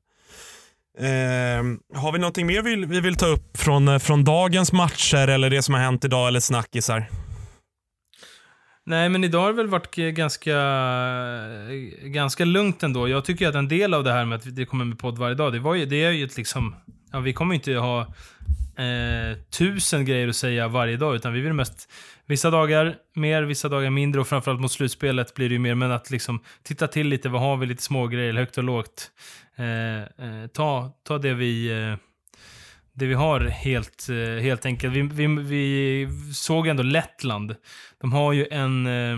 Eh, 1.00 1.98
har 2.02 2.12
vi 2.12 2.20
någonting 2.20 2.48
mer 2.48 2.62
vi, 2.62 2.86
vi 2.86 3.00
vill 3.00 3.16
ta 3.16 3.26
upp 3.26 3.58
från, 3.58 3.88
eh, 3.88 4.00
från 4.00 4.24
dagens 4.24 4.72
matcher 4.72 5.28
eller 5.28 5.50
det 5.50 5.62
som 5.62 5.74
har 5.74 5.82
hänt 5.82 6.06
idag 6.06 6.28
eller 6.28 6.40
snackisar? 6.40 7.10
Nej, 8.86 9.10
men 9.10 9.24
idag 9.24 9.42
har 9.42 9.48
det 9.48 9.54
väl 9.54 9.68
varit 9.68 9.96
ganska, 9.96 10.56
ganska 12.04 12.46
lugnt 12.46 12.84
ändå. 12.84 13.08
Jag 13.08 13.26
tycker 13.26 13.48
att 13.48 13.56
en 13.56 13.68
del 13.68 13.94
av 13.94 14.04
det 14.04 14.12
här 14.12 14.26
med 14.26 14.36
att 14.36 14.56
det 14.56 14.66
kommer 14.66 14.86
med 14.86 15.00
podd 15.00 15.18
varje 15.18 15.36
dag, 15.36 15.54
det, 15.54 15.60
var 15.60 15.76
ju, 15.76 15.86
det 15.86 16.04
är 16.04 16.12
ju 16.12 16.26
ett 16.26 16.38
liksom... 16.38 16.76
Ja, 17.12 17.20
vi 17.20 17.34
kommer 17.34 17.56
inte 17.56 17.74
ha 17.74 18.14
eh, 18.78 19.38
tusen 19.58 20.06
grejer 20.06 20.28
att 20.28 20.36
säga 20.36 20.68
varje 20.68 20.98
dag, 20.98 21.16
utan 21.16 21.34
vi 21.34 21.42
vill 21.42 21.54
mest 21.54 21.90
Vissa 22.30 22.50
dagar 22.50 22.96
mer, 23.14 23.44
vissa 23.44 23.70
dagar 23.70 23.90
mindre 23.90 24.22
och 24.22 24.28
framförallt 24.28 24.62
mot 24.62 24.72
slutspelet 24.72 25.34
blir 25.34 25.50
det 25.50 25.54
ju 25.54 25.60
mer, 25.60 25.76
men 25.76 25.92
att 25.92 26.12
liksom 26.12 26.40
titta 26.64 26.88
till 26.88 27.08
lite, 27.08 27.30
vad 27.30 27.42
har 27.42 27.58
vi, 27.58 27.66
lite 27.66 27.84
små 27.84 28.08
grejer, 28.08 28.34
högt 28.34 28.58
och 28.58 28.64
lågt. 28.64 29.12
Eh, 29.56 29.98
eh, 29.98 30.48
ta, 30.54 30.92
ta 31.04 31.18
det 31.18 31.34
vi, 31.34 31.82
eh, 31.82 31.96
det 32.94 33.06
vi 33.06 33.14
har 33.14 33.40
helt, 33.40 34.08
eh, 34.10 34.44
helt 34.44 34.66
enkelt. 34.66 34.94
Vi, 34.94 35.02
vi, 35.02 35.28
vi, 35.28 36.08
såg 36.34 36.68
ändå 36.68 36.84
Lettland. 36.84 37.56
De 38.02 38.12
har 38.12 38.34
ju 38.34 38.48
en, 38.52 38.88
eh, 38.88 39.18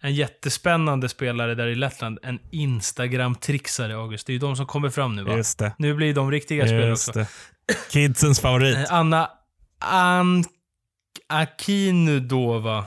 en 0.00 0.14
jättespännande 0.14 1.08
spelare 1.08 1.54
där 1.54 1.66
i 1.66 1.74
Lettland. 1.74 2.18
En 2.22 2.38
Instagram-trixare, 2.50 3.94
August. 3.96 4.26
Det 4.26 4.30
är 4.30 4.34
ju 4.34 4.40
de 4.40 4.56
som 4.56 4.66
kommer 4.66 4.90
fram 4.90 5.16
nu 5.16 5.22
va? 5.22 5.30
Nu 5.78 5.94
blir 5.94 6.14
de 6.14 6.30
riktiga 6.30 6.66
spelare 6.66 6.92
också. 6.92 7.26
Kidsens 7.90 8.40
favorit. 8.40 8.76
Eh, 8.76 8.84
Anna 8.90 9.30
An 9.78 10.44
Akinudova. 11.26 12.84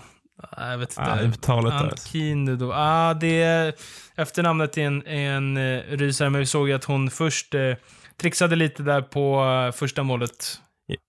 Jag 0.58 0.78
vet 0.78 0.89
inte. 0.89 1.12
Ah, 1.12 1.20
uttalet 1.20 1.74
där. 1.74 1.94
Akinudova. 1.94 2.76
Ah, 2.78 3.13
det 3.13 3.41
är 3.41 3.74
efternamnet 4.15 4.78
är 4.78 4.82
en, 4.82 5.08
en 5.08 5.58
uh, 5.58 5.98
rysare, 5.98 6.30
men 6.30 6.39
vi 6.39 6.46
såg 6.46 6.72
att 6.72 6.84
hon 6.84 7.10
först 7.10 7.56
uh, 7.56 7.76
trixade 8.22 8.56
lite 8.56 8.84
där 8.84 9.02
på 9.02 9.44
uh, 9.44 9.72
första 9.72 10.04
målet. 10.04 10.62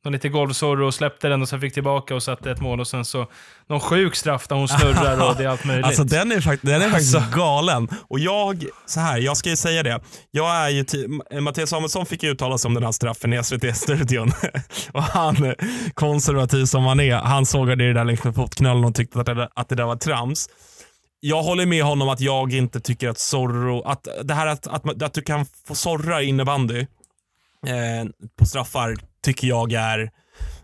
Någon 0.04 0.12
lite 0.12 0.28
golvsorro 0.28 0.86
och 0.86 0.94
släppte 0.94 1.28
den 1.28 1.42
och 1.42 1.48
sen 1.48 1.60
fick 1.60 1.74
tillbaka 1.74 2.14
och 2.14 2.22
satte 2.22 2.50
ett 2.50 2.60
mål 2.60 2.80
och 2.80 2.86
sen 2.86 3.04
så 3.04 3.26
någon 3.68 3.80
sjuk 3.80 4.14
straff 4.14 4.48
där 4.48 4.56
hon 4.56 4.68
snurrar 4.68 5.30
och 5.30 5.36
det 5.36 5.44
är 5.44 5.48
allt 5.48 5.64
möjligt. 5.64 5.86
Alltså 5.86 6.04
den 6.04 6.32
är, 6.32 6.40
fakt 6.40 6.62
den 6.62 6.82
är 6.82 6.90
faktiskt 6.90 7.14
alltså. 7.14 7.38
galen. 7.38 7.88
Och 8.08 8.18
jag, 8.18 8.64
så 8.86 9.00
här, 9.00 9.18
jag 9.18 9.36
ska 9.36 9.50
ju 9.50 9.56
säga 9.56 9.82
det. 9.82 10.00
Jag 10.30 10.56
är 10.56 10.68
ju, 10.68 10.84
Mattias 11.40 11.70
Samuelsson 11.70 12.06
fick 12.06 12.22
ju 12.22 12.30
uttala 12.30 12.58
sig 12.58 12.68
om 12.68 12.74
den 12.74 12.84
här 12.84 12.92
straffen 12.92 13.32
i 13.32 13.44
SVT-studion. 13.44 14.32
och 14.92 15.02
han, 15.02 15.54
konservativ 15.94 16.64
som 16.64 16.84
han 16.84 17.00
är, 17.00 17.14
han 17.14 17.46
sågade 17.46 17.84
det 17.84 17.92
där 17.92 18.04
längs 18.04 18.24
med 18.24 18.34
fotknölen 18.34 18.84
och 18.84 18.94
tyckte 18.94 19.20
att 19.20 19.26
det, 19.26 19.48
att 19.54 19.68
det 19.68 19.74
där 19.74 19.84
var 19.84 19.96
trams 19.96 20.48
jag 21.24 21.42
håller 21.42 21.66
med 21.66 21.84
honom 21.84 22.08
att 22.08 22.20
jag 22.20 22.52
inte 22.52 22.80
tycker 22.80 23.08
att 23.08 23.18
Zorro, 23.18 23.82
att 23.82 24.08
det 24.24 24.34
här 24.34 24.46
att, 24.46 24.66
att, 24.66 25.02
att 25.02 25.14
du 25.14 25.22
kan 25.22 25.46
få 25.66 25.74
sorra 25.74 26.22
innebandy 26.22 26.86
eh, 27.66 28.08
på 28.38 28.46
straffar 28.46 28.96
tycker 29.24 29.48
jag 29.48 29.72
är, 29.72 30.10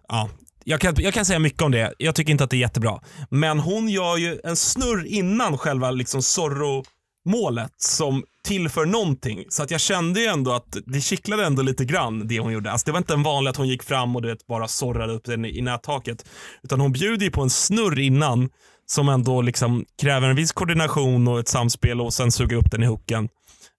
ja, 0.08 0.30
jag 0.64 0.80
kan, 0.80 0.94
jag 0.98 1.14
kan 1.14 1.24
säga 1.24 1.38
mycket 1.38 1.62
om 1.62 1.70
det. 1.70 1.94
Jag 1.98 2.14
tycker 2.14 2.32
inte 2.32 2.44
att 2.44 2.50
det 2.50 2.56
är 2.56 2.60
jättebra. 2.60 3.00
Men 3.30 3.58
hon 3.58 3.88
gör 3.88 4.16
ju 4.16 4.40
en 4.44 4.56
snurr 4.56 5.06
innan 5.06 5.58
själva 5.58 5.90
liksom 5.90 6.22
Zorro-målet 6.22 7.72
som 7.76 8.24
tillför 8.44 8.86
någonting. 8.86 9.44
Så 9.48 9.62
att 9.62 9.70
jag 9.70 9.80
kände 9.80 10.20
ju 10.20 10.26
ändå 10.26 10.52
att 10.52 10.76
det 10.86 11.00
kittlade 11.00 11.46
ändå 11.46 11.62
lite 11.62 11.84
grann 11.84 12.28
det 12.28 12.40
hon 12.40 12.52
gjorde. 12.52 12.70
Alltså 12.70 12.84
det 12.86 12.92
var 12.92 12.98
inte 12.98 13.14
en 13.14 13.22
vanlig 13.22 13.50
att 13.50 13.56
hon 13.56 13.68
gick 13.68 13.82
fram 13.82 14.16
och 14.16 14.22
du 14.22 14.28
vet, 14.28 14.46
bara 14.46 14.68
sorrade 14.68 15.12
upp 15.12 15.24
den 15.24 15.44
i 15.44 15.60
nättaket. 15.60 16.24
Utan 16.62 16.80
hon 16.80 16.92
bjuder 16.92 17.24
ju 17.24 17.30
på 17.30 17.42
en 17.42 17.50
snurr 17.50 17.98
innan 17.98 18.48
som 18.86 19.08
ändå 19.08 19.42
liksom 19.42 19.84
kräver 20.00 20.28
en 20.28 20.36
viss 20.36 20.52
koordination 20.52 21.28
och 21.28 21.38
ett 21.38 21.48
samspel 21.48 22.00
och 22.00 22.14
sen 22.14 22.32
suga 22.32 22.56
upp 22.56 22.70
den 22.70 22.82
i 22.82 22.86
hooken. 22.86 23.28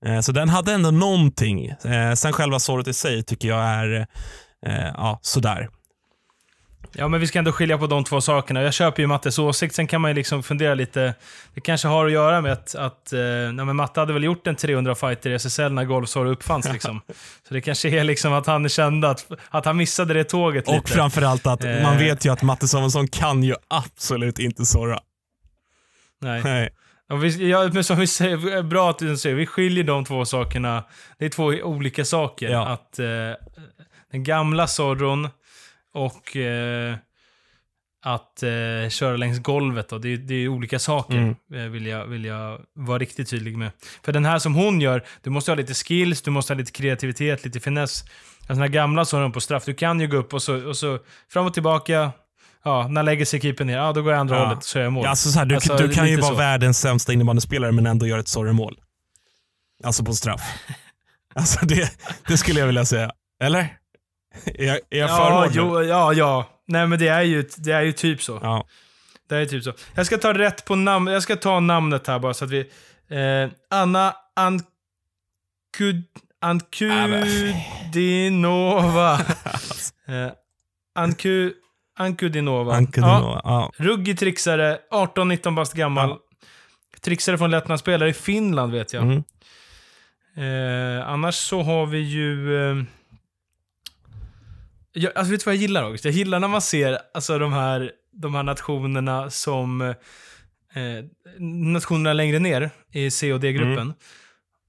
Eh, 0.05 0.19
så 0.19 0.31
den 0.31 0.49
hade 0.49 0.73
ändå 0.73 0.91
någonting. 0.91 1.65
Eh, 1.67 2.13
sen 2.15 2.33
själva 2.33 2.59
såret 2.59 2.87
i 2.87 2.93
sig 2.93 3.23
tycker 3.23 3.47
jag 3.47 3.59
är 3.63 4.07
eh, 4.65 4.87
ja, 4.93 5.19
sådär. 5.21 5.69
Ja, 6.93 7.07
men 7.07 7.19
vi 7.19 7.27
ska 7.27 7.39
ändå 7.39 7.51
skilja 7.51 7.77
på 7.77 7.87
de 7.87 8.03
två 8.03 8.21
sakerna. 8.21 8.61
Jag 8.61 8.73
köper 8.73 9.01
ju 9.03 9.07
Mattes 9.07 9.39
åsikt, 9.39 9.75
sen 9.75 9.87
kan 9.87 10.01
man 10.01 10.11
ju 10.11 10.15
liksom 10.15 10.43
fundera 10.43 10.73
lite. 10.73 11.13
Det 11.53 11.61
kanske 11.61 11.87
har 11.87 12.05
att 12.05 12.11
göra 12.11 12.41
med 12.41 12.51
att, 12.51 12.75
att 12.75 13.09
nej, 13.53 13.65
men 13.65 13.75
Matte 13.75 13.99
hade 13.99 14.13
väl 14.13 14.23
gjort 14.23 14.47
en 14.47 14.55
300 14.55 14.95
fighter 14.95 15.29
i 15.29 15.33
SSL 15.33 15.73
när 15.73 15.83
Golfsor 15.83 16.25
uppfanns. 16.25 16.69
Liksom. 16.73 17.01
Så 17.47 17.53
det 17.53 17.61
kanske 17.61 17.89
är 17.89 18.03
liksom 18.03 18.33
att 18.33 18.47
han 18.47 18.69
kände 18.69 19.09
att, 19.09 19.27
att 19.49 19.65
han 19.65 19.77
missade 19.77 20.13
det 20.13 20.23
tåget 20.23 20.67
Och 20.67 20.73
lite. 20.73 20.91
framförallt 20.91 21.47
att 21.47 21.63
Eh. 21.63 21.83
man 21.83 21.97
vet 21.97 22.25
ju 22.25 22.31
att 22.33 22.41
Matte 22.41 22.67
Samuelsson 22.67 23.07
kan 23.07 23.43
ju 23.43 23.55
absolut 23.67 24.39
inte 24.39 24.65
sorra. 24.65 24.99
Nej. 26.21 26.41
Nej. 26.43 26.69
Vi, 27.15 27.49
ja, 27.49 27.69
men 27.73 27.83
som 27.83 27.97
vi 27.99 28.07
säger, 28.07 28.61
bra 28.63 28.89
att 28.89 28.99
du 28.99 29.17
säger, 29.17 29.35
vi 29.35 29.45
skiljer 29.45 29.83
de 29.83 30.05
två 30.05 30.25
sakerna. 30.25 30.83
Det 31.17 31.25
är 31.25 31.29
två 31.29 31.43
olika 31.45 32.05
saker. 32.05 32.49
Ja. 32.49 32.67
Att 32.67 32.99
eh, 32.99 33.05
den 34.11 34.23
gamla 34.23 34.67
Zorron 34.67 35.29
och 35.93 36.35
eh, 36.35 36.95
att 38.05 38.43
eh, 38.43 38.89
köra 38.89 39.17
längs 39.17 39.39
golvet. 39.39 39.89
Då. 39.89 39.97
Det, 39.97 40.09
är- 40.13 40.17
det 40.17 40.33
är 40.35 40.47
olika 40.47 40.79
saker, 40.79 41.17
Mm. 41.17 41.35
eh, 41.53 41.71
vill, 41.71 41.85
jag, 41.85 42.05
vill 42.05 42.25
jag 42.25 42.61
vara 42.73 42.97
riktigt 42.97 43.29
tydlig 43.29 43.57
med. 43.57 43.71
För 44.03 44.11
den 44.11 44.25
här 44.25 44.39
som 44.39 44.55
hon 44.55 44.81
gör, 44.81 45.03
du 45.23 45.29
måste 45.29 45.51
ha 45.51 45.55
lite 45.55 45.73
skills, 45.73 46.21
du 46.21 46.31
måste 46.31 46.53
ha 46.53 46.57
lite 46.57 46.71
kreativitet, 46.71 47.45
lite 47.45 47.59
finess. 47.59 48.03
Alltså 48.39 48.47
den 48.53 48.59
här 48.61 48.67
gamla 48.67 49.05
Zorron 49.05 49.31
på 49.31 49.41
straff, 49.41 49.65
du 49.65 49.73
kan 49.73 49.99
ju 49.99 50.07
gå 50.07 50.17
upp 50.17 50.33
och 50.33 50.41
så, 50.43 50.67
och 50.67 50.77
så 50.77 50.99
fram 51.29 51.45
och 51.45 51.53
tillbaka. 51.53 52.11
Ja, 52.63 52.87
när 52.87 53.03
lägger 53.03 53.25
sig 53.25 53.41
keepern 53.41 53.67
ner? 53.67 53.77
Ja, 53.77 53.93
då 53.93 54.01
går 54.01 54.11
jag 54.11 54.19
andra 54.19 54.35
Ja. 54.37 54.45
hållet 54.45 54.63
så 54.63 54.79
är 54.79 54.83
jag 54.83 54.93
mål. 54.93 55.03
Ja, 55.03 55.09
alltså 55.09 55.29
så 55.31 55.39
här, 55.39 55.45
du, 55.45 55.55
Alltså, 55.55 55.77
du 55.77 55.91
kan 55.93 56.09
ju 56.09 56.15
vara 56.17 56.31
så. 56.31 56.35
världens 56.37 56.79
sämsta 56.79 57.13
innebandyspelare 57.13 57.71
men 57.71 57.85
ändå 57.85 58.07
göra 58.07 58.19
ett 58.19 58.27
sorgemål. 58.27 58.79
Alltså 59.83 60.03
på 60.05 60.13
straff. 60.13 60.41
Alltså 61.35 61.65
det, 61.65 61.91
det 62.27 62.37
skulle 62.37 62.59
jag 62.59 62.67
vilja 62.67 62.85
säga. 62.85 63.11
Eller? 63.43 63.77
Är 64.45 64.65
jag, 64.65 64.75
är 64.89 64.99
jag 64.99 65.09
Ja, 65.09 65.47
jo, 65.51 65.83
ja, 65.83 66.13
ja. 66.13 66.49
Nej, 66.67 66.87
men 66.87 66.99
det 66.99 67.07
är 67.07 67.21
ju, 67.21 67.49
det 67.57 67.71
är 67.71 67.81
ju 67.81 67.91
typ 67.91 68.21
så. 68.23 68.39
Ja. 68.43 68.65
Det 69.29 69.35
är 69.35 69.45
typ 69.45 69.63
så. 69.63 69.73
Jag 69.95 70.05
ska 70.05 70.17
ta 70.17 70.33
rätt 70.33 70.65
på 70.65 70.75
namn. 70.75 71.07
Jag 71.07 71.23
ska 71.23 71.35
ta 71.35 71.59
namnet 71.59 72.07
här 72.07 72.19
bara 72.19 72.33
så 72.33 72.45
att 72.45 72.51
vi... 72.51 72.59
Eh, 73.09 73.49
Anna 73.69 74.15
Ankud, 74.35 76.03
Ankudinova. 77.89 79.13
eh, 80.07 80.31
Anku, 80.95 81.53
Ankudinova. 81.99 82.75
Ankudinova. 82.75 83.41
Ja. 83.43 83.71
Ruggig 83.77 84.19
trixare, 84.19 84.79
18-19 84.91 85.55
bast 85.55 85.73
gammal. 85.73 86.09
Ja. 86.09 86.19
Trixare 87.01 87.37
från 87.37 87.51
Lettland, 87.51 87.79
spelare 87.79 88.09
i 88.09 88.13
Finland 88.13 88.71
vet 88.71 88.93
jag. 88.93 89.03
Mm. 89.03 89.23
Eh, 90.37 91.09
annars 91.09 91.35
så 91.35 91.61
har 91.61 91.85
vi 91.85 91.99
ju... 91.99 92.57
Eh, 92.57 92.83
jag, 94.93 95.11
alltså 95.15 95.31
vet 95.31 95.39
du 95.39 95.45
vad 95.45 95.55
jag 95.55 95.61
gillar 95.61 95.83
August? 95.83 96.05
Jag 96.05 96.13
gillar 96.13 96.39
när 96.39 96.47
man 96.47 96.61
ser 96.61 96.97
alltså, 97.13 97.39
de, 97.39 97.53
här, 97.53 97.91
de 98.11 98.35
här 98.35 98.43
nationerna 98.43 99.29
som... 99.29 99.81
Eh, 99.81 101.05
nationerna 101.39 102.13
längre 102.13 102.39
ner 102.39 102.69
i 102.91 103.11
C 103.11 103.33
och 103.33 103.39
D-gruppen. 103.39 103.77
Mm. 103.77 103.93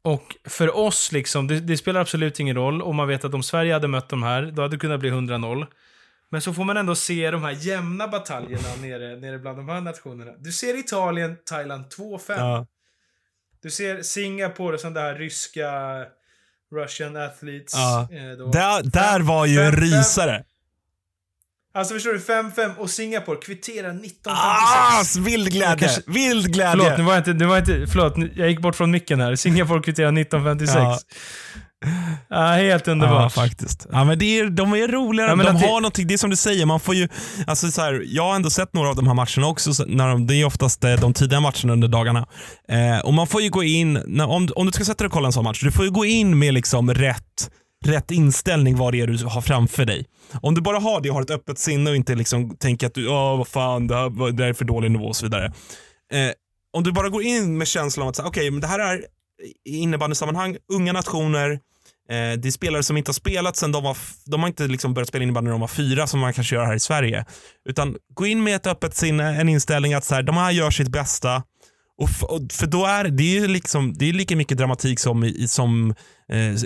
Och 0.03 0.37
för 0.45 0.77
oss, 0.77 1.12
liksom, 1.12 1.47
det, 1.47 1.61
det 1.61 1.77
spelar 1.77 2.01
absolut 2.01 2.40
ingen 2.40 2.57
roll 2.57 2.83
om 2.83 2.97
man 2.97 3.09
vet 3.09 3.25
att 3.25 3.35
om 3.35 3.43
Sverige 3.43 3.73
hade 3.73 3.88
mött 3.88 4.09
de 4.09 4.23
här, 4.23 4.43
då 4.43 4.62
hade 4.62 4.77
det 4.77 4.81
kunnat 4.81 5.01
bli 5.01 5.11
100-0. 5.11 5.66
Men 6.31 6.43
så 6.43 6.55
får 6.55 6.64
man 6.64 6.77
ändå 6.77 6.95
se 6.95 7.31
de 7.31 7.43
här 7.43 7.51
jämna 7.61 8.09
bataljerna 8.09 8.69
nere, 8.81 9.16
nere 9.16 9.38
bland 9.38 9.59
de 9.59 9.69
här 9.69 9.81
nationerna. 9.81 10.33
Du 10.38 10.53
ser 10.53 10.79
Italien, 10.79 11.37
Thailand 11.47 11.85
2-5. 11.99 12.21
Ja. 12.29 12.66
Du 13.62 13.71
ser 13.71 14.03
Singapore 14.03 14.79
som 14.79 14.95
det 14.95 15.01
här 15.01 15.14
ryska 15.14 15.71
Russian 16.75 17.16
athletes. 17.16 17.75
Ja. 17.75 18.09
eh, 18.12 18.37
då. 18.38 18.51
Där, 18.51 18.83
där 18.83 19.21
var 19.21 19.47
ju 19.47 19.61
en 19.61 19.73
rysare. 19.73 20.45
Alltså 21.75 21.95
förstår 21.95 22.12
du? 22.12 22.19
5-5 22.19 22.77
och 22.77 22.90
Singapore 22.90 23.38
kvitterar 23.40 23.88
1956. 23.90 25.16
Ah, 25.16 25.21
vild 25.25 25.53
glädje! 25.53 25.87
Kanske- 25.88 26.03
Vild 26.07 26.53
glädje! 26.53 26.71
Förlåt, 26.85 26.99
nu 26.99 27.05
var 27.05 27.12
jag 27.12 27.21
inte, 27.21 27.33
nu 27.33 27.45
var 27.45 27.57
jag 27.57 27.62
inte, 27.62 27.93
förlåt, 27.93 28.14
jag 28.37 28.49
gick 28.51 28.61
bort 28.61 28.77
från 28.77 28.90
micken 28.90 29.21
här. 29.21 29.37
Singapore 29.37 29.83
kvitterar 29.83 30.09
1956. 30.21 30.77
Ja. 30.79 30.99
Ja. 32.29 32.37
helt 32.47 32.87
Ja, 32.87 32.93
underbart. 32.93 33.33
faktiskt. 33.33 33.87
Ja, 33.93 34.05
men 34.05 34.19
det 34.19 34.38
är, 34.38 34.51
de 34.51 34.73
är 34.73 34.88
roligare. 34.88 35.31
Ja, 35.31 35.37
men 35.37 35.47
de 35.47 35.53
att 35.53 35.61
det- 35.61 35.66
har 35.69 35.81
någonting, 35.81 36.07
det 36.07 36.14
är 36.14 36.19
som 36.19 36.31
du 36.31 36.37
säger, 36.37 36.66
man 36.66 36.81
får 36.81 36.95
ju, 36.95 37.09
alltså 37.47 37.71
så 37.71 37.81
här, 37.83 38.03
jag 38.07 38.23
har 38.23 38.35
ändå 38.37 38.51
sett 38.51 38.75
några 38.75 38.88
av 38.88 38.97
de 38.97 39.07
här 39.07 39.14
matcherna 39.14 39.47
också, 39.47 39.75
så 39.75 39.85
när 39.85 40.09
de, 40.09 40.27
det 40.27 40.35
är 40.35 40.45
oftast 40.45 40.85
eh, 40.85 40.93
de 40.95 41.14
tidiga 41.14 41.40
matcherna 41.40 41.73
under 41.73 41.88
dagarna. 41.88 42.27
Eh, 42.69 42.99
och 43.05 43.14
man 43.14 43.27
får 43.27 43.43
ju 43.43 43.51
gå 43.51 43.62
in, 43.62 44.03
när, 44.07 44.27
om, 44.29 44.49
om 44.57 44.66
du 44.66 44.73
ska 44.73 44.85
sätta 44.85 44.99
dig 44.99 45.07
och 45.07 45.12
kolla 45.12 45.27
en 45.27 45.33
sån 45.33 45.45
match, 45.45 45.61
du 45.62 45.73
får 45.73 45.85
ju 45.85 45.90
gå 45.90 46.05
in 46.05 46.38
med 46.38 46.55
liksom 46.55 46.95
rätt, 46.95 47.51
rätt 47.87 48.11
inställning 48.11 48.77
vad 48.77 48.93
det 48.95 49.01
är 49.01 49.07
du 49.07 49.25
har 49.27 49.40
framför 49.40 49.85
dig. 49.85 50.07
Om 50.43 50.55
du 50.55 50.61
bara 50.61 50.79
har 50.79 51.01
det 51.01 51.09
och 51.11 51.14
har 51.14 51.23
ett 51.23 51.31
öppet 51.31 51.59
sinne 51.59 51.90
och 51.90 51.97
inte 51.97 52.14
liksom 52.14 52.57
tänker 52.57 52.87
att 52.87 52.95
du, 52.95 53.09
åh 53.09 53.38
vad 53.38 53.49
fan, 53.49 53.87
det, 53.87 53.95
här, 53.97 54.33
det 54.33 54.43
här 54.43 54.51
är 54.51 54.55
för 54.55 54.64
dålig 54.64 54.90
nivå 54.90 55.05
och 55.05 55.16
så 55.16 55.27
vidare. 55.27 55.47
Eh, 56.12 56.31
om 56.73 56.83
du 56.83 56.93
bara 56.93 57.09
går 57.09 57.23
in 57.23 57.59
med 57.59 57.69
känslan 57.69 58.05
av 58.07 58.11
att, 58.11 58.19
okej, 58.21 58.51
men 58.51 58.61
det 58.61 58.66
här 58.66 58.79
är 58.79 59.01
innebandysammanhang, 59.64 60.57
unga 60.73 60.93
nationer, 60.93 61.59
Eh, 62.11 62.38
det 62.38 62.49
är 62.49 62.51
spelare 62.51 62.83
som 62.83 62.96
inte 62.96 63.09
har 63.09 63.14
spelat 63.14 63.57
sen 63.57 63.73
de 63.73 63.83
var, 63.83 63.96
de 64.25 64.40
har 64.40 64.49
inte 64.49 64.66
liksom 64.66 64.94
börjat 64.94 65.09
spela 65.09 65.23
innebandy 65.23 65.49
när 65.49 65.53
de 65.53 65.61
var 65.61 65.68
fyra 65.68 66.07
som 66.07 66.20
man 66.20 66.33
kanske 66.33 66.55
gör 66.55 66.64
här 66.64 66.75
i 66.75 66.81
Sverige. 66.81 67.25
Utan 67.68 67.96
gå 68.14 68.27
in 68.27 68.42
med 68.42 68.57
ett 68.57 68.66
öppet 68.66 68.96
sinne, 68.96 69.40
en 69.40 69.49
inställning 69.49 69.94
att 69.94 70.05
så 70.05 70.14
här, 70.14 70.23
de 70.23 70.37
här 70.37 70.51
gör 70.51 70.70
sitt 70.70 70.88
bästa. 70.88 71.42
Och, 72.01 72.35
och 72.35 72.40
för 72.53 72.66
då 72.66 72.87
är 72.87 73.05
det 73.05 73.23
är 73.23 73.40
ju 73.40 73.49
liksom, 73.49 73.92
det 73.92 74.09
är 74.09 74.12
lika 74.12 74.37
mycket 74.37 74.59
dramatik 74.59 75.01
som, 75.01 75.25
i, 75.25 75.49
som 75.49 75.94
eh, 76.33 76.49
eh, 76.49 76.57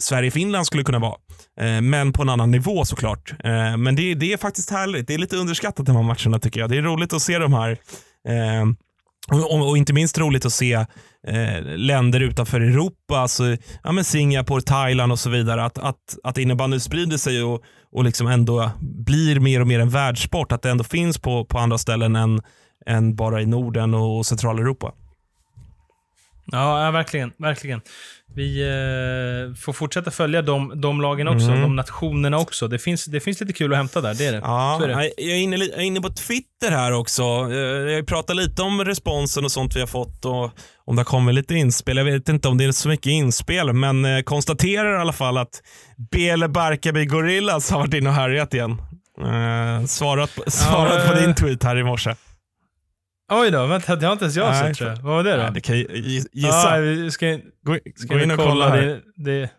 Sverige-Finland 0.00 0.66
skulle 0.66 0.84
kunna 0.84 0.98
vara. 0.98 1.16
Eh, 1.60 1.80
men 1.80 2.12
på 2.12 2.22
en 2.22 2.28
annan 2.28 2.50
nivå 2.50 2.84
såklart. 2.84 3.34
Eh, 3.44 3.76
men 3.76 3.96
det, 3.96 4.14
det 4.14 4.32
är 4.32 4.36
faktiskt 4.36 4.70
härligt. 4.70 5.06
Det 5.06 5.14
är 5.14 5.18
lite 5.18 5.36
underskattat 5.36 5.86
de 5.86 5.96
här 5.96 6.02
matcherna 6.02 6.38
tycker 6.38 6.60
jag. 6.60 6.70
Det 6.70 6.76
är 6.76 6.82
roligt 6.82 7.12
att 7.12 7.22
se 7.22 7.38
de 7.38 7.52
här. 7.52 7.70
Eh, 8.28 8.66
och, 9.28 9.68
och, 9.68 9.76
inte 9.76 9.92
minst 9.92 10.18
roligt 10.18 10.46
att 10.46 10.52
se 10.52 10.72
eh, 11.26 11.62
länder 11.64 12.20
utanför 12.20 12.60
Europa, 12.60 13.18
alltså, 13.18 13.56
ja, 13.82 13.92
men 13.92 14.04
Singapore, 14.04 14.62
Thailand 14.62 15.12
och 15.12 15.18
så 15.18 15.30
vidare, 15.30 15.64
att, 15.64 15.78
att, 15.78 16.18
att 16.24 16.38
innebandy 16.38 16.80
sprider 16.80 17.16
sig 17.16 17.42
och, 17.42 17.62
och 17.92 18.04
liksom 18.04 18.26
ändå 18.26 18.70
blir 18.80 19.40
mer 19.40 19.60
och 19.60 19.66
mer 19.66 19.80
en 19.80 19.90
världssport. 19.90 20.52
Att 20.52 20.62
det 20.62 20.70
ändå 20.70 20.84
finns 20.84 21.18
på, 21.18 21.44
på 21.44 21.58
andra 21.58 21.78
ställen 21.78 22.16
än, 22.16 22.40
än 22.86 23.16
bara 23.16 23.42
i 23.42 23.46
Norden 23.46 23.94
och 23.94 24.26
Centraleuropa. 24.26 24.92
Ja, 26.46 26.84
ja, 26.84 26.90
verkligen. 26.90 27.32
verkligen. 27.38 27.80
Vi 28.34 28.62
eh, 28.62 29.54
får 29.60 29.72
fortsätta 29.72 30.10
följa 30.10 30.42
de, 30.42 30.80
de 30.80 31.00
lagen 31.00 31.28
också, 31.28 31.46
Mm. 31.48 31.62
de 31.62 31.76
nationerna 31.76 32.38
också. 32.38 32.68
Det 32.68 32.78
finns, 32.78 33.04
det 33.04 33.20
finns 33.20 33.40
lite 33.40 33.52
kul 33.52 33.72
att 33.72 33.76
hämta 33.78 34.00
där, 34.00 34.14
det 34.14 34.26
är 34.26 34.32
det. 34.32 34.38
Ja, 34.44 34.80
är 34.84 34.88
det. 34.88 34.94
jag 35.16 35.30
är, 35.36 35.40
inne, 35.40 35.56
jag 35.56 35.78
är 35.78 35.80
inne 35.82 36.00
på 36.00 36.08
Twitter 36.08 36.70
här 36.70 36.92
också. 36.92 37.22
Eh, 37.22 37.56
Jag 37.92 38.06
pratar 38.06 38.34
lite 38.34 38.62
om 38.62 38.84
responsen 38.84 39.44
och 39.44 39.52
sånt 39.52 39.76
vi 39.76 39.80
har 39.80 39.86
fått 39.86 40.24
och 40.24 40.50
om 40.84 40.96
det 40.96 41.00
har 41.00 41.04
kommit 41.04 41.34
lite 41.34 41.54
inspel. 41.54 41.96
Jag 41.96 42.04
vet 42.04 42.28
inte 42.28 42.48
om 42.48 42.58
det 42.58 42.64
är 42.64 42.72
så 42.72 42.88
mycket 42.88 43.06
inspel, 43.06 43.72
men 43.72 44.04
eh, 44.04 44.22
konstaterar 44.22 44.96
i 44.96 45.00
alla 45.00 45.12
fall 45.12 45.38
att 45.38 45.62
Bele 46.10 46.48
Barkarby 46.48 47.04
Gorillas 47.06 47.70
har 47.70 47.78
varit 47.78 47.94
inne 47.94 48.08
och 48.08 48.14
härjat 48.14 48.54
igen. 48.54 48.82
Eh, 49.22 49.86
svarat 49.86 50.30
svarat 50.46 51.06
på 51.08 51.14
eh. 51.14 51.20
din 51.20 51.34
tweet 51.34 51.62
här 51.64 51.76
i 51.78 51.84
morse. 51.84 52.14
Oj 53.40 53.50
då, 53.50 53.66
vänta, 53.66 53.96
det 53.96 54.06
har 54.06 54.12
inte 54.12 54.24
ens 54.24 54.36
jag 54.36 54.50
Nej, 54.50 54.68
sett 54.68 54.76
tror 54.78 54.90
jag. 54.90 54.96
Vad 54.96 55.14
var 55.14 55.22
det 55.24 55.36
då? 55.36 55.42
Ja, 55.42 55.50
det 55.50 55.60
kan 55.60 55.78
jag 55.78 55.86
Ja, 55.90 55.96
gissa. 56.32 56.78
vi 56.78 57.10
ska, 57.10 57.26
gå, 57.62 57.78
ska 57.96 58.14
gå 58.14 58.20
in 58.20 58.30
och 58.30 58.36
kolla 58.38 58.68
här. 58.68 58.76
Det, 58.82 59.00
det, 59.16 59.50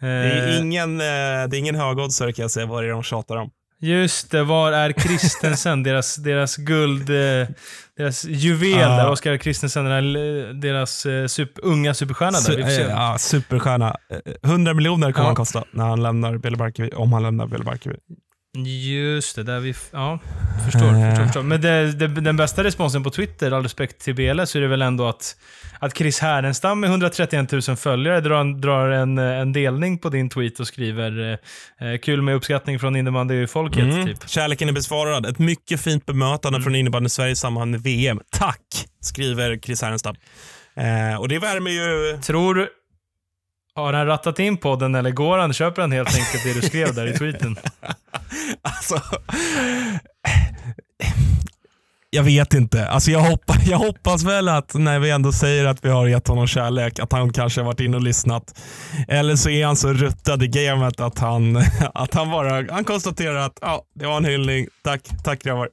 Det 0.00 0.06
är 0.06 0.48
eh, 0.48 0.60
ingen, 0.60 1.00
eh, 1.00 1.04
det 1.48 1.56
är 1.56 1.58
ingen 1.58 1.74
högoddsare 1.74 2.32
kan 2.32 2.42
jag 2.42 2.50
säga 2.50 2.66
vad 2.66 2.82
det 2.82 2.88
är 2.88 2.92
de 2.92 3.02
tjatar 3.02 3.36
om. 3.36 3.50
Just 3.80 4.30
det, 4.30 4.42
var 4.42 4.72
är 4.72 4.92
Kristensen? 5.02 5.82
deras, 5.82 6.16
deras 6.16 6.56
guld, 6.56 7.10
eh, 7.10 7.48
deras 7.96 8.24
juvel 8.24 8.70
Ja. 8.70 8.88
där. 8.88 9.10
Oskar 9.10 9.36
Kristensen, 9.36 9.86
eh, 9.86 10.54
deras 10.54 11.06
super, 11.28 11.64
unga 11.64 11.94
superstjärna 11.94 12.38
där. 12.40 12.62
Su- 12.68 12.90
ja, 12.90 13.16
superstjärna. 13.18 13.96
Eh, 14.42 14.50
100 14.50 14.74
miljoner 14.74 15.12
kommer 15.12 15.24
Ja. 15.24 15.28
han 15.28 15.36
kosta 15.36 15.64
när 15.70 15.84
han 15.84 16.02
lämnar 16.02 16.38
Barkarby, 16.56 16.90
om 16.90 17.12
han 17.12 17.22
lämnar 17.22 17.46
Bele 17.46 17.64
Barkarby. 17.64 17.96
Just 18.56 19.36
det, 19.36 19.42
där 19.42 19.60
vi... 19.60 19.74
Ja, 19.92 20.18
förstår. 20.64 20.86
Eh. 20.86 21.08
förstår, 21.10 21.24
förstår. 21.24 21.42
Men 21.42 21.60
det, 21.60 21.92
det, 21.92 22.06
den 22.08 22.36
bästa 22.36 22.64
responsen 22.64 23.02
på 23.02 23.10
Twitter, 23.10 23.50
all 23.52 23.62
respekt 23.62 23.98
till 24.00 24.14
BL, 24.14 24.44
så 24.44 24.58
är 24.58 24.62
det 24.62 24.68
väl 24.68 24.82
ändå 24.82 25.08
att, 25.08 25.36
att 25.78 25.96
Chris 25.98 26.18
Härenstam 26.20 26.80
med 26.80 26.90
131 26.90 27.52
000 27.52 27.62
följare 27.76 28.20
drar, 28.20 28.40
en- 28.40 28.60
drar 28.60 28.88
en, 28.88 29.18
en 29.18 29.52
delning 29.52 29.98
på 29.98 30.08
din 30.08 30.28
tweet 30.30 30.60
och 30.60 30.66
skriver 30.66 31.38
eh, 31.80 31.88
eh, 31.88 31.98
“Kul 31.98 32.22
med 32.22 32.34
uppskattning 32.34 32.78
från 32.78 32.96
innebandyfolket”, 32.96 33.82
Mm. 33.84 34.06
typ. 34.06 34.28
Kärleken 34.28 34.68
är 34.68 34.72
besvarad. 34.72 35.26
Ett 35.26 35.38
mycket 35.38 35.80
fint 35.80 36.06
bemötande 36.06 36.60
från 36.60 36.74
innebandy 36.74 37.08
Sverige 37.08 37.32
i 37.32 37.36
samband 37.36 37.70
med 37.70 37.80
VM. 37.82 38.20
Tack, 38.30 38.86
skriver 39.00 39.58
Chris 39.58 39.82
Härenstam. 39.82 40.14
Eh, 40.76 41.20
och 41.20 41.28
det 41.28 41.38
värmer 41.38 41.70
ju... 41.70 42.18
Tror. 42.22 42.68
Har 43.76 43.92
han 43.92 44.06
rattat 44.06 44.38
in 44.38 44.56
podden 44.56 44.94
eller 44.94 45.10
går 45.10 45.38
han, 45.38 45.52
köper 45.52 45.82
han 45.82 45.92
helt 45.92 46.08
enkelt 46.08 46.44
det 46.44 46.54
du 46.60 46.62
skrev 46.62 46.94
där 46.94 47.06
i 47.06 47.12
tweeten? 47.12 47.56
Alltså... 48.62 49.00
Jag 52.10 52.22
vet 52.22 52.54
inte. 52.54 52.88
Alltså 52.88 53.10
jag, 53.10 53.20
hoppas, 53.20 53.66
jag 53.66 53.78
hoppas 53.78 54.24
väl 54.24 54.48
att 54.48 54.74
när 54.74 54.98
vi 54.98 55.10
ändå 55.10 55.32
säger 55.32 55.64
att 55.64 55.84
vi 55.84 55.88
har 55.88 56.06
gett 56.06 56.28
honom 56.28 56.46
kärlek, 56.46 56.98
att 56.98 57.12
han 57.12 57.32
kanske 57.32 57.60
har 57.60 57.66
varit 57.66 57.80
inne 57.80 57.96
och 57.96 58.02
lyssnat. 58.02 58.60
Eller 59.08 59.36
så 59.36 59.50
är 59.50 59.66
han 59.66 59.76
så 59.76 59.92
ruttad 59.92 60.42
i 60.42 60.48
gamet 60.48 61.00
att 61.00 61.18
han, 61.18 61.56
att 61.94 62.14
han 62.14 62.30
bara 62.30 62.72
han 62.72 62.84
konstaterar 62.84 63.36
att 63.36 63.58
ja, 63.60 63.82
det 63.94 64.06
var 64.06 64.16
en 64.16 64.24
hyllning. 64.24 64.66
Tack, 64.84 65.00
tack 65.24 65.42
grabbar. 65.42 65.68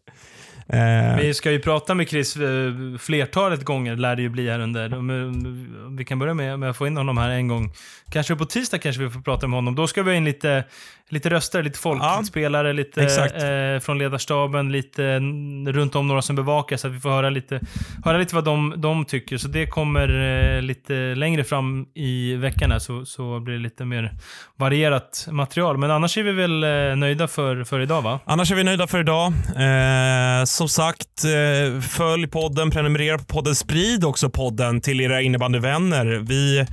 Eh, 0.73 1.17
Vi 1.17 1.33
ska 1.33 1.51
ju 1.51 1.59
prata 1.59 1.93
med 1.95 2.09
Chris 2.09 2.35
eh, 2.35 2.71
flertalet 2.99 3.63
gånger, 3.65 3.95
lär 3.95 4.15
det 4.15 4.21
ju 4.21 4.29
bli 4.29 4.49
här 4.49 4.59
under. 4.59 5.97
Vi 5.97 6.05
kan 6.05 6.19
börja 6.19 6.33
med, 6.33 6.59
med 6.59 6.69
att 6.69 6.77
få 6.77 6.87
in 6.87 6.97
honom 6.97 7.17
här 7.17 7.29
en 7.29 7.47
gång. 7.47 7.73
Kanske 8.11 8.35
på 8.35 8.45
tisdag 8.45 8.77
kanske 8.77 9.03
vi 9.03 9.09
får 9.09 9.21
prata 9.21 9.47
med 9.47 9.57
honom. 9.57 9.75
Då 9.75 9.87
ska 9.87 10.03
vi 10.03 10.11
ha 10.11 10.17
in 10.17 10.25
lite, 10.25 10.63
lite 11.11 11.29
röster, 11.29 11.63
lite 11.63 11.79
folkspelare, 11.79 12.73
lite 12.73 13.03
exakt. 13.03 13.33
eh, 13.33 13.79
från 13.81 13.97
ledarstaben, 13.97 14.71
lite 14.71 15.19
runt 15.67 15.95
om 15.95 16.07
några 16.07 16.21
som 16.21 16.35
bevakar 16.35 16.77
så 16.77 16.87
att 16.87 16.93
vi 16.93 16.99
får 16.99 17.09
höra 17.09 17.29
lite, 17.29 17.59
höra 18.05 18.17
lite 18.17 18.35
vad 18.35 18.43
de, 18.43 18.73
de 18.77 19.05
tycker. 19.05 19.37
Så 19.37 19.47
det 19.47 19.67
kommer 19.67 20.07
eh, 20.55 20.61
lite 20.61 20.93
längre 20.93 21.43
fram 21.43 21.85
i 21.95 22.35
veckan 22.35 22.71
här 22.71 22.79
så, 22.79 23.05
så 23.05 23.39
blir 23.39 23.53
det 23.53 23.61
lite 23.61 23.85
mer 23.85 24.11
varierat 24.57 25.27
material. 25.31 25.77
Men 25.77 25.91
annars 25.91 26.17
är 26.17 26.23
vi 26.23 26.31
väl 26.31 26.63
eh, 26.63 26.95
nöjda 26.95 27.27
för, 27.27 27.63
för 27.63 27.79
idag 27.79 28.01
va? 28.01 28.19
Annars 28.25 28.51
är 28.51 28.55
vi 28.55 28.63
nöjda 28.63 28.87
för 28.87 28.99
idag. 28.99 29.33
Eh, 29.57 30.43
som 30.45 30.69
sagt, 30.69 31.23
eh, 31.23 31.81
följ 31.81 32.27
podden, 32.27 32.71
prenumerera 32.71 33.17
på 33.17 33.25
podden, 33.25 33.55
sprid 33.55 34.05
också 34.05 34.29
podden 34.29 34.81
till 34.81 35.01
era 35.01 35.21
innebandyvänner. 35.21 36.05
Vi, 36.05 36.65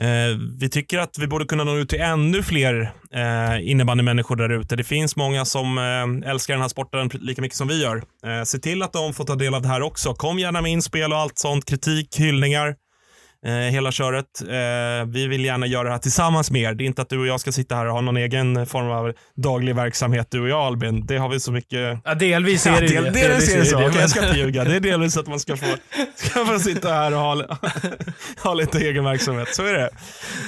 Eh, 0.00 0.38
vi 0.58 0.68
tycker 0.68 0.98
att 0.98 1.18
vi 1.18 1.26
borde 1.26 1.44
kunna 1.44 1.64
nå 1.64 1.76
ut 1.76 1.88
till 1.88 2.00
ännu 2.00 2.42
fler 2.42 2.92
eh, 3.14 3.70
innebandymänniskor 3.70 4.36
där 4.36 4.48
ute. 4.48 4.76
Det 4.76 4.84
finns 4.84 5.16
många 5.16 5.44
som 5.44 5.78
eh, 5.78 6.30
älskar 6.30 6.54
den 6.54 6.60
här 6.60 6.68
sporten 6.68 7.10
lika 7.12 7.42
mycket 7.42 7.56
som 7.58 7.68
vi 7.68 7.82
gör. 7.82 7.96
Eh, 8.26 8.42
se 8.44 8.58
till 8.58 8.82
att 8.82 8.92
de 8.92 9.14
får 9.14 9.24
ta 9.24 9.34
del 9.34 9.54
av 9.54 9.62
det 9.62 9.68
här 9.68 9.82
också. 9.82 10.14
Kom 10.14 10.38
gärna 10.38 10.60
med 10.60 10.72
inspel 10.72 11.12
och 11.12 11.18
allt 11.18 11.38
sånt, 11.38 11.64
kritik, 11.64 12.16
hyllningar. 12.18 12.74
Eh, 13.46 13.52
hela 13.52 13.92
köret. 13.92 14.26
Eh, 14.42 15.08
vi 15.08 15.26
vill 15.26 15.44
gärna 15.44 15.66
göra 15.66 15.84
det 15.84 15.90
här 15.90 15.98
tillsammans 15.98 16.50
med 16.50 16.62
er. 16.62 16.74
Det 16.74 16.84
är 16.84 16.86
inte 16.86 17.02
att 17.02 17.08
du 17.08 17.18
och 17.18 17.26
jag 17.26 17.40
ska 17.40 17.52
sitta 17.52 17.74
här 17.74 17.86
och 17.86 17.92
ha 17.92 18.00
någon 18.00 18.16
egen 18.16 18.66
form 18.66 18.90
av 18.90 19.12
daglig 19.36 19.74
verksamhet, 19.76 20.26
du 20.30 20.40
och 20.40 20.48
jag 20.48 20.60
Albin. 20.60 21.06
Det 21.06 21.16
har 21.16 21.28
vi 21.28 21.40
så 21.40 21.52
mycket... 21.52 21.98
Ja, 22.04 22.14
delvis 22.14 22.66
är 22.66 22.70
Ja, 22.70 22.80
det 22.80 22.86
del, 22.86 23.04
det. 23.04 23.10
delvis 23.10 23.54
är 23.54 23.58
det 23.58 23.64
så. 23.66 23.86
Okej, 23.86 24.00
jag 24.00 24.10
ska 24.10 24.26
inte 24.26 24.38
ljuga. 24.38 24.64
Det 24.64 24.76
är 24.76 24.80
delvis 24.80 25.16
att 25.16 25.26
man 25.26 25.40
ska 25.40 25.56
få, 25.56 25.66
ska 26.14 26.44
få 26.46 26.58
sitta 26.58 26.88
här 26.92 27.12
och 27.12 27.20
ha, 27.20 27.44
ha 28.42 28.54
lite 28.54 28.78
egen 28.78 29.04
verksamhet. 29.04 29.54
Så 29.54 29.66
är 29.66 29.72
det. 29.72 29.90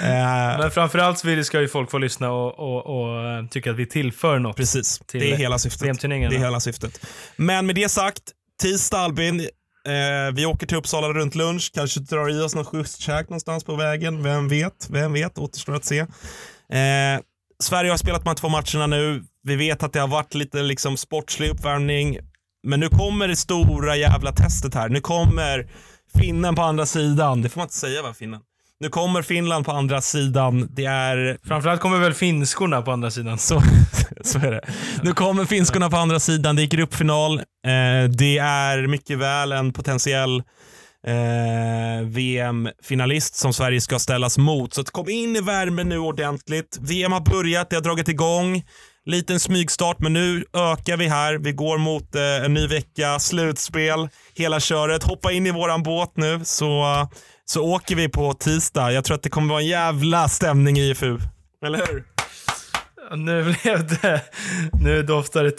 Eh, 0.02 0.58
Men 0.58 0.70
framförallt 0.70 1.18
ska 1.44 1.60
ju 1.60 1.68
folk 1.68 1.90
få 1.90 1.98
lyssna 1.98 2.30
och, 2.32 2.58
och, 2.58 2.86
och 3.02 3.24
eh, 3.24 3.46
tycka 3.46 3.70
att 3.70 3.76
vi 3.76 3.86
tillför 3.86 4.38
något. 4.38 4.56
precis. 4.56 4.98
Till 5.06 5.20
Det 5.20 5.32
är 5.32 5.36
hela 5.36 5.58
syftet. 5.58 6.00
Det 6.00 6.06
är 6.16 6.38
hela 6.38 6.60
syftet. 6.60 7.06
Men 7.36 7.66
med 7.66 7.74
det 7.74 7.88
sagt, 7.88 8.22
tisdag 8.62 8.98
Albin. 8.98 9.48
Eh, 9.88 10.34
vi 10.34 10.46
åker 10.46 10.66
till 10.66 10.76
Uppsala 10.76 11.08
runt 11.08 11.34
lunch, 11.34 11.70
kanske 11.74 12.00
drar 12.00 12.30
i 12.30 12.40
oss 12.40 12.54
något 12.54 12.66
schysst 12.66 13.00
käk 13.00 13.28
någonstans 13.28 13.64
på 13.64 13.76
vägen. 13.76 14.22
Vem 14.22 14.48
vet? 14.48 14.88
Vem 14.90 15.12
vet? 15.12 15.38
Återstår 15.38 15.74
att 15.74 15.84
se. 15.84 15.98
Eh, 15.98 17.20
Sverige 17.62 17.90
har 17.90 17.96
spelat 17.96 18.24
de 18.24 18.28
här 18.28 18.34
två 18.34 18.48
matcherna 18.48 18.86
nu. 18.86 19.24
Vi 19.42 19.56
vet 19.56 19.82
att 19.82 19.92
det 19.92 20.00
har 20.00 20.08
varit 20.08 20.34
lite 20.34 20.62
liksom 20.62 20.96
sportslig 20.96 21.50
uppvärmning. 21.50 22.18
Men 22.66 22.80
nu 22.80 22.88
kommer 22.88 23.28
det 23.28 23.36
stora 23.36 23.96
jävla 23.96 24.32
testet 24.32 24.74
här. 24.74 24.88
Nu 24.88 25.00
kommer 25.00 25.70
finnen 26.14 26.54
på 26.54 26.62
andra 26.62 26.86
sidan. 26.86 27.42
Det 27.42 27.48
får 27.48 27.60
man 27.60 27.64
inte 27.64 27.76
säga 27.76 28.02
va, 28.02 28.14
finnen? 28.14 28.40
Nu 28.82 28.88
kommer 28.88 29.22
Finland 29.22 29.66
på 29.66 29.72
andra 29.72 30.00
sidan. 30.00 30.68
Det 30.70 30.84
är 30.84 31.38
Framförallt 31.44 31.80
kommer 31.80 31.98
väl 31.98 32.14
finskorna 32.14 32.82
på 32.82 32.92
andra 32.92 33.10
sidan. 33.10 33.38
så, 33.38 33.62
så 34.20 34.38
är 34.38 34.50
det. 34.50 34.60
Nu 35.02 35.12
kommer 35.12 35.44
finskorna 35.44 35.90
på 35.90 35.96
andra 35.96 36.20
sidan. 36.20 36.56
Det 36.56 36.62
är 36.62 36.66
gruppfinal. 36.66 37.38
Eh, 37.38 38.10
det 38.18 38.38
är 38.38 38.86
mycket 38.86 39.18
väl 39.18 39.52
en 39.52 39.72
potentiell 39.72 40.42
eh, 41.06 42.06
VM-finalist 42.06 43.34
som 43.34 43.52
Sverige 43.52 43.80
ska 43.80 43.98
ställas 43.98 44.38
mot. 44.38 44.74
Så 44.74 44.84
kom 44.84 45.08
in 45.08 45.36
i 45.36 45.40
värmen 45.40 45.88
nu 45.88 45.98
ordentligt. 45.98 46.78
VM 46.80 47.12
har 47.12 47.20
börjat, 47.20 47.70
det 47.70 47.76
har 47.76 47.82
dragit 47.82 48.08
igång. 48.08 48.62
Liten 49.06 49.40
smygstart, 49.40 49.96
men 49.98 50.12
nu 50.12 50.44
ökar 50.56 50.96
vi 50.96 51.08
här. 51.08 51.34
Vi 51.38 51.52
går 51.52 51.78
mot 51.78 52.14
eh, 52.14 52.22
en 52.44 52.54
ny 52.54 52.66
vecka, 52.66 53.18
slutspel, 53.18 54.08
hela 54.34 54.60
köret. 54.60 55.02
Hoppa 55.02 55.32
in 55.32 55.46
i 55.46 55.50
våran 55.50 55.82
båt 55.82 56.12
nu 56.16 56.40
så, 56.44 56.84
så 57.44 57.62
åker 57.64 57.96
vi 57.96 58.08
på 58.08 58.32
tisdag. 58.34 58.92
Jag 58.92 59.04
tror 59.04 59.14
att 59.14 59.22
det 59.22 59.28
kommer 59.30 59.48
vara 59.48 59.60
en 59.60 59.66
jävla 59.66 60.28
stämning 60.28 60.76
i 60.78 60.90
IFU. 60.90 61.18
Eller 61.66 61.78
hur? 61.78 62.04
Nu 63.16 63.42
blev 63.62 63.86
det... 64.00 64.20
Nu 64.72 65.02
doftar 65.02 65.44
det 65.44 65.50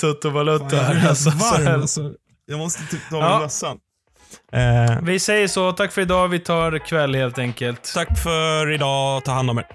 Jag 0.71 0.79
är 0.79 0.83
här. 0.83 1.09
Alltså, 1.09 1.31
så 1.31 1.37
varm, 1.37 1.81
alltså. 1.81 2.11
Jag 2.45 2.59
måste 2.59 2.83
typ 2.91 3.09
ta 3.09 3.17
Ja. 3.17 3.29
av 3.35 3.41
mössan. 3.41 3.77
Eh, 4.53 5.01
Vi 5.03 5.19
säger 5.19 5.47
så. 5.47 5.71
Tack 5.71 5.91
för 5.91 6.01
idag. 6.01 6.27
Vi 6.27 6.39
tar 6.39 6.77
kväll 6.87 7.15
helt 7.15 7.37
enkelt. 7.39 7.91
tack 7.93 8.19
för 8.23 8.71
idag. 8.71 9.23
Ta 9.25 9.31
hand 9.31 9.49
om 9.49 9.57
er. 9.57 9.65